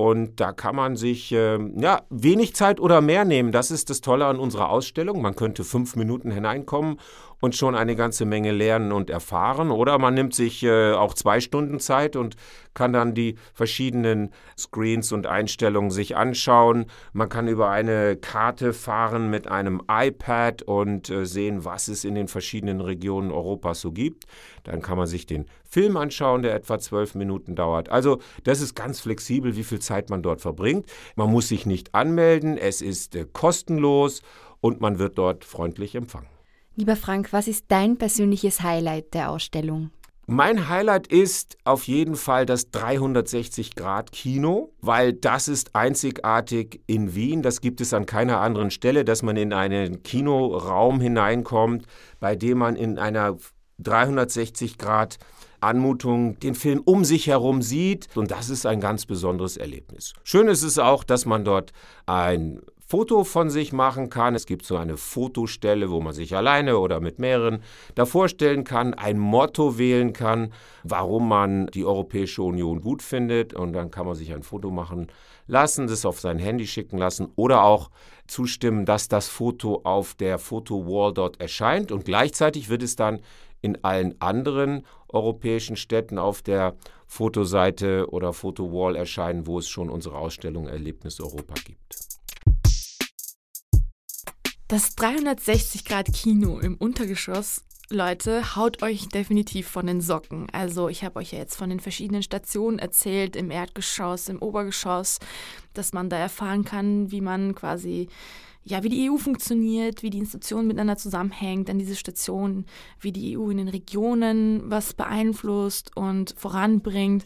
Und 0.00 0.38
da 0.38 0.52
kann 0.52 0.76
man 0.76 0.94
sich 0.94 1.32
äh, 1.32 1.58
ja, 1.80 2.02
wenig 2.08 2.54
Zeit 2.54 2.78
oder 2.78 3.00
mehr 3.00 3.24
nehmen. 3.24 3.50
Das 3.50 3.72
ist 3.72 3.90
das 3.90 4.00
Tolle 4.00 4.26
an 4.26 4.38
unserer 4.38 4.68
Ausstellung. 4.70 5.20
Man 5.20 5.34
könnte 5.34 5.64
fünf 5.64 5.96
Minuten 5.96 6.30
hineinkommen 6.30 7.00
und 7.40 7.54
schon 7.54 7.74
eine 7.74 7.96
ganze 7.96 8.24
Menge 8.24 8.52
lernen 8.52 8.92
und 8.92 9.10
erfahren. 9.10 9.70
Oder 9.70 9.98
man 9.98 10.14
nimmt 10.14 10.34
sich 10.34 10.62
äh, 10.62 10.92
auch 10.92 11.14
zwei 11.14 11.40
Stunden 11.40 11.80
Zeit 11.80 12.16
und 12.16 12.36
kann 12.74 12.92
dann 12.92 13.14
die 13.14 13.36
verschiedenen 13.54 14.30
Screens 14.56 15.12
und 15.12 15.26
Einstellungen 15.26 15.90
sich 15.90 16.16
anschauen. 16.16 16.86
Man 17.12 17.28
kann 17.28 17.48
über 17.48 17.70
eine 17.70 18.16
Karte 18.16 18.72
fahren 18.72 19.30
mit 19.30 19.48
einem 19.48 19.82
iPad 19.90 20.62
und 20.62 21.10
äh, 21.10 21.26
sehen, 21.26 21.64
was 21.64 21.88
es 21.88 22.04
in 22.04 22.14
den 22.14 22.28
verschiedenen 22.28 22.80
Regionen 22.80 23.30
Europas 23.30 23.80
so 23.80 23.92
gibt. 23.92 24.26
Dann 24.64 24.82
kann 24.82 24.98
man 24.98 25.06
sich 25.06 25.26
den 25.26 25.46
Film 25.64 25.96
anschauen, 25.96 26.42
der 26.42 26.54
etwa 26.54 26.78
zwölf 26.78 27.14
Minuten 27.14 27.54
dauert. 27.54 27.88
Also 27.88 28.20
das 28.44 28.60
ist 28.60 28.74
ganz 28.74 29.00
flexibel, 29.00 29.56
wie 29.56 29.64
viel 29.64 29.80
Zeit 29.80 30.08
man 30.08 30.22
dort 30.22 30.40
verbringt. 30.40 30.86
Man 31.16 31.30
muss 31.30 31.48
sich 31.48 31.66
nicht 31.66 31.94
anmelden, 31.94 32.56
es 32.56 32.80
ist 32.80 33.16
äh, 33.16 33.26
kostenlos 33.32 34.22
und 34.60 34.80
man 34.80 34.98
wird 34.98 35.18
dort 35.18 35.44
freundlich 35.44 35.94
empfangen. 35.94 36.37
Lieber 36.78 36.94
Frank, 36.94 37.32
was 37.32 37.48
ist 37.48 37.64
dein 37.66 37.96
persönliches 37.96 38.62
Highlight 38.62 39.12
der 39.12 39.30
Ausstellung? 39.30 39.90
Mein 40.28 40.68
Highlight 40.68 41.08
ist 41.08 41.58
auf 41.64 41.88
jeden 41.88 42.14
Fall 42.14 42.46
das 42.46 42.72
360-Grad-Kino, 42.72 44.70
weil 44.80 45.12
das 45.12 45.48
ist 45.48 45.74
einzigartig 45.74 46.80
in 46.86 47.16
Wien. 47.16 47.42
Das 47.42 47.60
gibt 47.60 47.80
es 47.80 47.92
an 47.92 48.06
keiner 48.06 48.40
anderen 48.40 48.70
Stelle, 48.70 49.04
dass 49.04 49.24
man 49.24 49.36
in 49.36 49.52
einen 49.52 50.04
Kinoraum 50.04 51.00
hineinkommt, 51.00 51.84
bei 52.20 52.36
dem 52.36 52.58
man 52.58 52.76
in 52.76 52.96
einer 53.00 53.36
360-Grad 53.82 55.18
Anmutung 55.58 56.38
den 56.38 56.54
Film 56.54 56.80
um 56.84 57.04
sich 57.04 57.26
herum 57.26 57.60
sieht. 57.60 58.06
Und 58.16 58.30
das 58.30 58.50
ist 58.50 58.66
ein 58.66 58.78
ganz 58.78 59.04
besonderes 59.04 59.56
Erlebnis. 59.56 60.12
Schön 60.22 60.46
ist 60.46 60.62
es 60.62 60.78
auch, 60.78 61.02
dass 61.02 61.26
man 61.26 61.44
dort 61.44 61.72
ein 62.06 62.60
Foto 62.90 63.22
von 63.22 63.50
sich 63.50 63.74
machen 63.74 64.08
kann. 64.08 64.34
Es 64.34 64.46
gibt 64.46 64.64
so 64.64 64.78
eine 64.78 64.96
Fotostelle, 64.96 65.90
wo 65.90 66.00
man 66.00 66.14
sich 66.14 66.34
alleine 66.34 66.78
oder 66.78 67.00
mit 67.00 67.18
mehreren 67.18 67.62
davor 67.94 68.30
stellen 68.30 68.64
kann, 68.64 68.94
ein 68.94 69.18
Motto 69.18 69.76
wählen 69.76 70.14
kann, 70.14 70.54
warum 70.84 71.28
man 71.28 71.66
die 71.66 71.84
Europäische 71.84 72.42
Union 72.42 72.80
gut 72.80 73.02
findet. 73.02 73.52
Und 73.52 73.74
dann 73.74 73.90
kann 73.90 74.06
man 74.06 74.14
sich 74.14 74.32
ein 74.32 74.42
Foto 74.42 74.70
machen 74.70 75.08
lassen, 75.46 75.86
das 75.86 76.06
auf 76.06 76.18
sein 76.18 76.38
Handy 76.38 76.66
schicken 76.66 76.96
lassen 76.96 77.28
oder 77.36 77.62
auch 77.62 77.90
zustimmen, 78.26 78.86
dass 78.86 79.06
das 79.06 79.28
Foto 79.28 79.82
auf 79.84 80.14
der 80.14 80.38
Fotowall 80.38 81.12
dort 81.12 81.42
erscheint. 81.42 81.92
Und 81.92 82.06
gleichzeitig 82.06 82.70
wird 82.70 82.82
es 82.82 82.96
dann 82.96 83.20
in 83.60 83.84
allen 83.84 84.18
anderen 84.22 84.86
europäischen 85.10 85.76
Städten 85.76 86.16
auf 86.16 86.40
der 86.40 86.74
Fotoseite 87.06 88.08
oder 88.08 88.32
Fotowall 88.32 88.96
erscheinen, 88.96 89.46
wo 89.46 89.58
es 89.58 89.68
schon 89.68 89.90
unsere 89.90 90.16
Ausstellung 90.16 90.68
Erlebnis 90.68 91.20
Europa 91.20 91.52
gibt. 91.66 92.08
Das 94.68 94.98
360-Grad-Kino 94.98 96.58
im 96.58 96.74
Untergeschoss, 96.74 97.64
Leute, 97.88 98.54
haut 98.54 98.82
euch 98.82 99.08
definitiv 99.08 99.66
von 99.66 99.86
den 99.86 100.02
Socken. 100.02 100.46
Also 100.52 100.90
ich 100.90 101.04
habe 101.04 101.20
euch 101.20 101.32
ja 101.32 101.38
jetzt 101.38 101.56
von 101.56 101.70
den 101.70 101.80
verschiedenen 101.80 102.22
Stationen 102.22 102.78
erzählt, 102.78 103.34
im 103.34 103.50
Erdgeschoss, 103.50 104.28
im 104.28 104.42
Obergeschoss, 104.42 105.20
dass 105.72 105.94
man 105.94 106.10
da 106.10 106.18
erfahren 106.18 106.66
kann, 106.66 107.10
wie 107.10 107.22
man 107.22 107.54
quasi 107.54 108.08
ja, 108.62 108.82
wie 108.82 108.90
die 108.90 109.10
EU 109.10 109.16
funktioniert, 109.16 110.02
wie 110.02 110.10
die 110.10 110.18
Institutionen 110.18 110.66
miteinander 110.66 110.98
zusammenhängt, 110.98 111.70
dann 111.70 111.78
diese 111.78 111.96
Station, 111.96 112.66
wie 113.00 113.12
die 113.12 113.38
EU 113.38 113.48
in 113.48 113.56
den 113.56 113.68
Regionen 113.68 114.70
was 114.70 114.92
beeinflusst 114.92 115.96
und 115.96 116.34
voranbringt. 116.36 117.24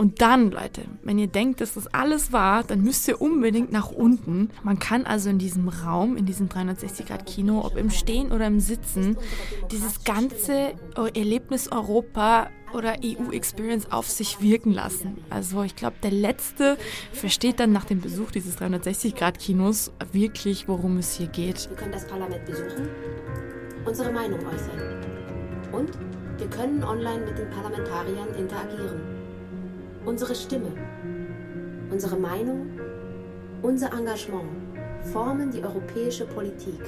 Und 0.00 0.22
dann, 0.22 0.50
Leute, 0.50 0.80
wenn 1.02 1.18
ihr 1.18 1.26
denkt, 1.26 1.60
dass 1.60 1.74
das 1.74 1.86
alles 1.88 2.32
war, 2.32 2.64
dann 2.64 2.80
müsst 2.80 3.06
ihr 3.06 3.20
unbedingt 3.20 3.70
nach 3.70 3.90
unten. 3.90 4.48
Man 4.62 4.78
kann 4.78 5.04
also 5.04 5.28
in 5.28 5.38
diesem 5.38 5.68
Raum, 5.68 6.16
in 6.16 6.24
diesem 6.24 6.48
360-Grad-Kino, 6.48 7.60
ob 7.66 7.76
im 7.76 7.90
Stehen 7.90 8.32
oder 8.32 8.46
im 8.46 8.60
Sitzen, 8.60 9.18
dieses 9.70 10.02
ganze 10.04 10.72
Erlebnis 11.14 11.70
Europa 11.70 12.48
oder 12.72 12.94
EU-Experience 13.04 13.92
auf 13.92 14.08
sich 14.08 14.40
wirken 14.40 14.72
lassen. 14.72 15.18
Also 15.28 15.64
ich 15.64 15.76
glaube, 15.76 15.96
der 16.02 16.12
Letzte 16.12 16.78
versteht 17.12 17.60
dann 17.60 17.70
nach 17.70 17.84
dem 17.84 18.00
Besuch 18.00 18.30
dieses 18.30 18.56
360-Grad-Kinos 18.56 19.92
wirklich, 20.12 20.66
worum 20.66 20.96
es 20.96 21.18
hier 21.18 21.26
geht. 21.26 21.68
Wir 21.68 21.76
können 21.76 21.92
das 21.92 22.06
Parlament 22.06 22.46
besuchen, 22.46 22.88
unsere 23.84 24.10
Meinung 24.10 24.40
äußern. 24.46 25.04
Und 25.72 25.90
wir 26.38 26.48
können 26.48 26.82
online 26.84 27.26
mit 27.26 27.36
den 27.36 27.50
Parlamentariern 27.50 28.34
interagieren 28.38 29.19
unsere 30.04 30.34
Stimme, 30.34 30.72
unsere 31.90 32.16
Meinung, 32.16 32.70
unser 33.62 33.92
Engagement 33.92 34.48
formen 35.12 35.50
die 35.50 35.62
europäische 35.62 36.26
Politik. 36.26 36.80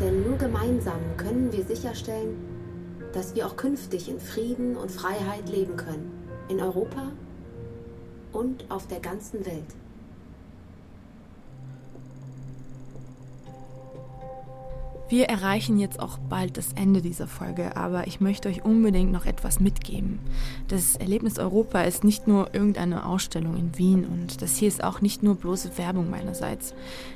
Denn 0.00 0.24
nur 0.26 0.38
gemeinsam 0.38 1.00
können 1.16 1.52
wir 1.52 1.64
sicherstellen, 1.64 2.36
dass 3.12 3.34
wir 3.34 3.46
auch 3.46 3.56
künftig 3.56 4.08
in 4.08 4.20
Frieden 4.20 4.76
und 4.76 4.90
Freiheit 4.90 5.48
leben 5.48 5.76
können. 5.76 6.10
In 6.48 6.60
Europa 6.60 7.12
und 8.32 8.64
auf 8.70 8.86
der 8.86 9.00
ganzen 9.00 9.44
Welt. 9.46 9.79
Wir 15.10 15.24
erreichen 15.24 15.80
jetzt 15.80 15.98
auch 15.98 16.18
bald 16.18 16.56
das 16.56 16.72
Ende 16.74 17.02
dieser 17.02 17.26
Folge, 17.26 17.76
aber 17.76 18.06
ich 18.06 18.20
möchte 18.20 18.48
euch 18.48 18.64
unbedingt 18.64 19.10
noch 19.10 19.26
etwas 19.26 19.58
mitgeben. 19.58 20.20
Das 20.68 20.94
Erlebnis 20.94 21.36
Europa 21.40 21.80
ist 21.80 22.04
nicht 22.04 22.28
nur 22.28 22.54
irgendeine 22.54 23.04
Ausstellung 23.04 23.56
in 23.56 23.76
Wien 23.76 24.04
und 24.04 24.40
das 24.40 24.56
hier 24.56 24.68
ist 24.68 24.84
auch 24.84 25.00
nicht 25.00 25.24
nur 25.24 25.34
bloße 25.34 25.76
Werbung 25.78 26.10
meinerseits. 26.10 26.74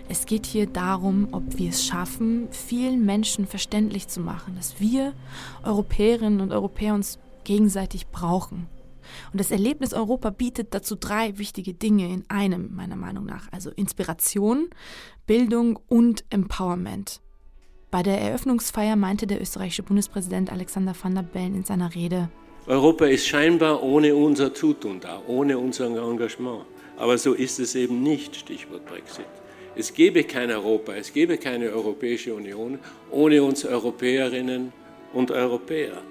Es 0.09 0.27
geht 0.27 0.45
hier 0.45 0.67
darum, 0.67 1.29
ob 1.31 1.57
wir 1.57 1.71
es 1.71 1.87
schaffen, 1.87 2.49
vielen 2.51 3.07
Menschen 3.07 3.47
verständlich 3.47 4.09
zu 4.09 4.19
machen, 4.19 4.57
dass 4.57 4.81
wir 4.81 5.13
Europäerinnen 5.63 6.41
und 6.41 6.51
Europäer 6.51 6.95
uns 6.95 7.21
gegenseitig 7.45 8.09
brauchen. 8.09 8.67
Und 9.31 9.39
das 9.39 9.53
Erlebnis 9.53 9.95
Europa 9.95 10.31
bietet 10.31 10.75
dazu 10.75 10.97
drei 10.97 11.39
wichtige 11.39 11.75
Dinge 11.75 12.13
in 12.13 12.25
einem, 12.29 12.75
meiner 12.75 12.97
Meinung 12.97 13.25
nach. 13.25 13.53
Also 13.53 13.71
Inspiration, 13.71 14.69
Bildung 15.27 15.79
und 15.87 16.25
Empowerment. 16.31 17.21
Bei 17.95 18.03
der 18.03 18.21
Eröffnungsfeier 18.21 18.97
meinte 18.97 19.29
der 19.29 19.41
österreichische 19.41 19.85
Bundespräsident 19.85 20.51
Alexander 20.51 20.97
van 21.01 21.15
der 21.15 21.23
Bellen 21.23 21.55
in 21.55 21.63
seiner 21.63 21.95
Rede, 21.95 22.29
Europa 22.67 23.05
ist 23.05 23.25
scheinbar 23.25 23.85
ohne 23.85 24.17
unser 24.17 24.53
Zutun 24.53 24.99
da, 24.99 25.23
ohne 25.29 25.57
unser 25.57 25.87
Engagement. 25.87 26.65
Aber 26.97 27.17
so 27.19 27.35
ist 27.35 27.61
es 27.61 27.77
eben 27.77 28.03
nicht, 28.03 28.35
Stichwort 28.35 28.85
Brexit. 28.87 29.27
Es 29.77 29.95
gäbe 29.95 30.25
kein 30.25 30.51
Europa, 30.51 30.93
es 30.95 31.13
gäbe 31.13 31.39
keine 31.39 31.71
Europäische 31.71 32.35
Union 32.35 32.81
ohne 33.13 33.41
uns 33.45 33.65
Europäerinnen 33.65 34.73
und 35.13 35.31
Europäer. 35.31 36.03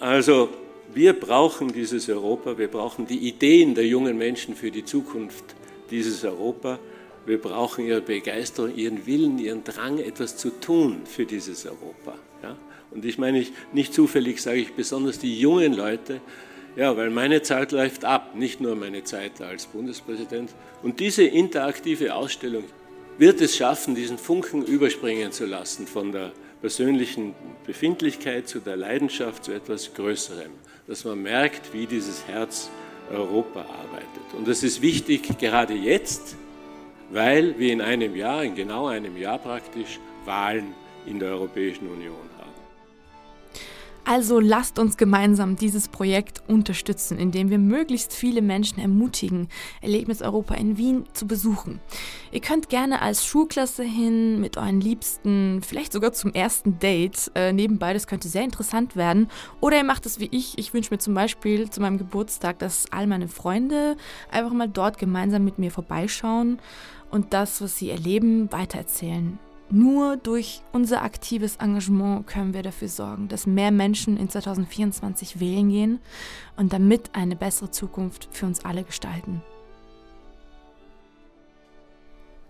Also 0.00 0.48
wir 0.94 1.12
brauchen 1.12 1.74
dieses 1.74 2.08
Europa, 2.08 2.56
wir 2.56 2.68
brauchen 2.68 3.06
die 3.06 3.28
Ideen 3.28 3.74
der 3.74 3.86
jungen 3.86 4.16
Menschen 4.16 4.54
für 4.54 4.70
die 4.70 4.86
Zukunft 4.86 5.44
dieses 5.90 6.24
Europa. 6.24 6.78
Wir 7.24 7.38
brauchen 7.40 7.86
ihre 7.86 8.00
Begeisterung, 8.00 8.74
ihren 8.74 9.06
Willen, 9.06 9.38
ihren 9.38 9.64
Drang, 9.64 9.98
etwas 9.98 10.36
zu 10.36 10.50
tun 10.50 11.02
für 11.04 11.24
dieses 11.24 11.66
Europa. 11.66 12.14
Ja? 12.42 12.56
Und 12.90 13.04
ich 13.04 13.18
meine, 13.18 13.46
nicht 13.72 13.94
zufällig 13.94 14.42
sage 14.42 14.58
ich 14.58 14.72
besonders 14.72 15.18
die 15.18 15.38
jungen 15.38 15.72
Leute, 15.72 16.20
ja, 16.74 16.96
weil 16.96 17.10
meine 17.10 17.42
Zeit 17.42 17.70
läuft 17.72 18.04
ab, 18.04 18.34
nicht 18.34 18.60
nur 18.60 18.74
meine 18.76 19.04
Zeit 19.04 19.40
als 19.42 19.66
Bundespräsident. 19.66 20.50
Und 20.82 21.00
diese 21.00 21.22
interaktive 21.22 22.14
Ausstellung 22.14 22.64
wird 23.18 23.40
es 23.42 23.56
schaffen, 23.56 23.94
diesen 23.94 24.16
Funken 24.16 24.64
überspringen 24.64 25.32
zu 25.32 25.44
lassen 25.44 25.86
von 25.86 26.12
der 26.12 26.32
persönlichen 26.62 27.34
Befindlichkeit 27.66 28.48
zu 28.48 28.60
der 28.60 28.76
Leidenschaft 28.76 29.44
zu 29.44 29.52
etwas 29.52 29.92
Größerem, 29.94 30.50
dass 30.86 31.04
man 31.04 31.20
merkt, 31.20 31.74
wie 31.74 31.86
dieses 31.86 32.26
Herz 32.26 32.70
Europa 33.10 33.60
arbeitet. 33.60 34.34
Und 34.36 34.48
das 34.48 34.62
ist 34.62 34.80
wichtig 34.80 35.38
gerade 35.38 35.74
jetzt, 35.74 36.36
weil 37.12 37.58
wir 37.58 37.72
in 37.72 37.80
einem 37.80 38.16
Jahr, 38.16 38.42
in 38.42 38.54
genau 38.54 38.86
einem 38.86 39.16
Jahr 39.16 39.38
praktisch, 39.38 40.00
Wahlen 40.24 40.74
in 41.06 41.18
der 41.18 41.30
Europäischen 41.30 41.88
Union 41.88 42.16
haben. 42.38 42.42
Also 44.04 44.40
lasst 44.40 44.80
uns 44.80 44.96
gemeinsam 44.96 45.54
dieses 45.54 45.86
Projekt 45.86 46.42
unterstützen, 46.48 47.18
indem 47.18 47.50
wir 47.50 47.58
möglichst 47.58 48.12
viele 48.12 48.42
Menschen 48.42 48.80
ermutigen, 48.80 49.48
Erlebnis 49.80 50.22
Europa 50.22 50.54
in 50.54 50.76
Wien 50.76 51.04
zu 51.12 51.28
besuchen. 51.28 51.80
Ihr 52.32 52.40
könnt 52.40 52.68
gerne 52.68 53.00
als 53.00 53.24
Schulklasse 53.24 53.84
hin 53.84 54.40
mit 54.40 54.56
euren 54.56 54.80
Liebsten, 54.80 55.60
vielleicht 55.62 55.92
sogar 55.92 56.12
zum 56.12 56.32
ersten 56.32 56.80
Date. 56.80 57.30
Äh, 57.36 57.52
nebenbei, 57.52 57.92
das 57.92 58.08
könnte 58.08 58.26
sehr 58.26 58.42
interessant 58.42 58.96
werden. 58.96 59.28
Oder 59.60 59.76
ihr 59.76 59.84
macht 59.84 60.04
es 60.04 60.18
wie 60.18 60.28
ich. 60.32 60.58
Ich 60.58 60.74
wünsche 60.74 60.92
mir 60.92 60.98
zum 60.98 61.14
Beispiel 61.14 61.70
zu 61.70 61.80
meinem 61.80 61.98
Geburtstag, 61.98 62.58
dass 62.58 62.90
all 62.90 63.06
meine 63.06 63.28
Freunde 63.28 63.96
einfach 64.32 64.52
mal 64.52 64.68
dort 64.68 64.98
gemeinsam 64.98 65.44
mit 65.44 65.60
mir 65.60 65.70
vorbeischauen 65.70 66.58
und 67.12 67.32
das, 67.32 67.60
was 67.60 67.76
sie 67.76 67.90
erleben, 67.90 68.50
weitererzählen. 68.50 69.38
Nur 69.70 70.16
durch 70.16 70.60
unser 70.72 71.02
aktives 71.02 71.56
Engagement 71.56 72.26
können 72.26 72.52
wir 72.52 72.62
dafür 72.62 72.88
sorgen, 72.88 73.28
dass 73.28 73.46
mehr 73.46 73.70
Menschen 73.70 74.18
in 74.18 74.28
2024 74.28 75.40
wählen 75.40 75.70
gehen 75.70 76.00
und 76.56 76.72
damit 76.72 77.10
eine 77.14 77.36
bessere 77.36 77.70
Zukunft 77.70 78.28
für 78.32 78.46
uns 78.46 78.64
alle 78.64 78.82
gestalten. 78.84 79.40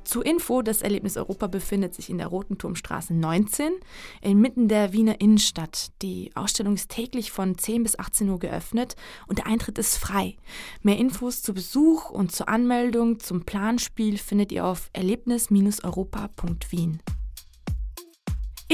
Zur 0.04 0.26
Info, 0.26 0.62
das 0.62 0.82
Erlebnis 0.82 1.16
Europa 1.16 1.46
befindet 1.46 1.94
sich 1.94 2.10
in 2.10 2.18
der 2.18 2.26
Roten 2.26 2.58
Turmstraße 2.58 3.14
19, 3.14 3.72
inmitten 4.20 4.68
der 4.68 4.92
Wiener 4.92 5.20
Innenstadt. 5.20 5.92
Die 6.02 6.32
Ausstellung 6.34 6.74
ist 6.74 6.90
täglich 6.90 7.30
von 7.30 7.56
10 7.56 7.84
bis 7.84 7.98
18 7.98 8.28
Uhr 8.28 8.38
geöffnet 8.38 8.96
und 9.28 9.38
der 9.38 9.46
Eintritt 9.46 9.78
ist 9.78 9.96
frei. 9.96 10.36
Mehr 10.82 10.98
Infos 10.98 11.42
zu 11.42 11.54
Besuch 11.54 12.10
und 12.10 12.32
zur 12.32 12.48
Anmeldung 12.48 13.20
zum 13.20 13.44
Planspiel 13.44 14.18
findet 14.18 14.52
ihr 14.52 14.66
auf 14.66 14.90
erlebnis-europa.wien. 14.92 17.00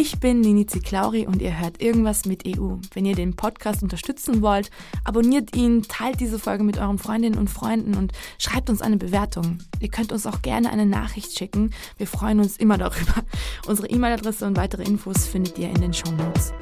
Ich 0.00 0.20
bin 0.20 0.42
Nini 0.42 0.64
Ziklauri 0.64 1.26
und 1.26 1.42
ihr 1.42 1.58
hört 1.58 1.82
irgendwas 1.82 2.24
mit 2.24 2.46
EU. 2.46 2.76
Wenn 2.94 3.04
ihr 3.04 3.16
den 3.16 3.34
Podcast 3.34 3.82
unterstützen 3.82 4.42
wollt, 4.42 4.70
abonniert 5.02 5.56
ihn, 5.56 5.82
teilt 5.82 6.20
diese 6.20 6.38
Folge 6.38 6.62
mit 6.62 6.78
euren 6.78 6.98
Freundinnen 6.98 7.36
und 7.36 7.50
Freunden 7.50 7.96
und 7.96 8.12
schreibt 8.38 8.70
uns 8.70 8.80
eine 8.80 8.96
Bewertung. 8.96 9.58
Ihr 9.80 9.88
könnt 9.88 10.12
uns 10.12 10.24
auch 10.24 10.40
gerne 10.40 10.70
eine 10.70 10.86
Nachricht 10.86 11.36
schicken. 11.36 11.72
Wir 11.96 12.06
freuen 12.06 12.38
uns 12.38 12.58
immer 12.58 12.78
darüber. 12.78 13.24
Unsere 13.66 13.88
E-Mail-Adresse 13.88 14.46
und 14.46 14.56
weitere 14.56 14.84
Infos 14.84 15.26
findet 15.26 15.58
ihr 15.58 15.68
in 15.68 15.80
den 15.80 15.92
Show 15.92 16.12
Notes. 16.12 16.52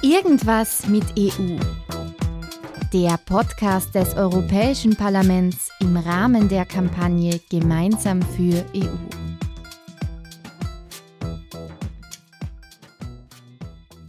Irgendwas 0.00 0.88
mit 0.88 1.04
EU. 1.18 1.58
Der 2.94 3.18
Podcast 3.18 3.94
des 3.94 4.14
Europäischen 4.14 4.96
Parlaments 4.96 5.68
im 5.78 5.94
Rahmen 5.98 6.48
der 6.48 6.64
Kampagne 6.64 7.38
Gemeinsam 7.50 8.22
für 8.22 8.64
EU. 8.74 9.23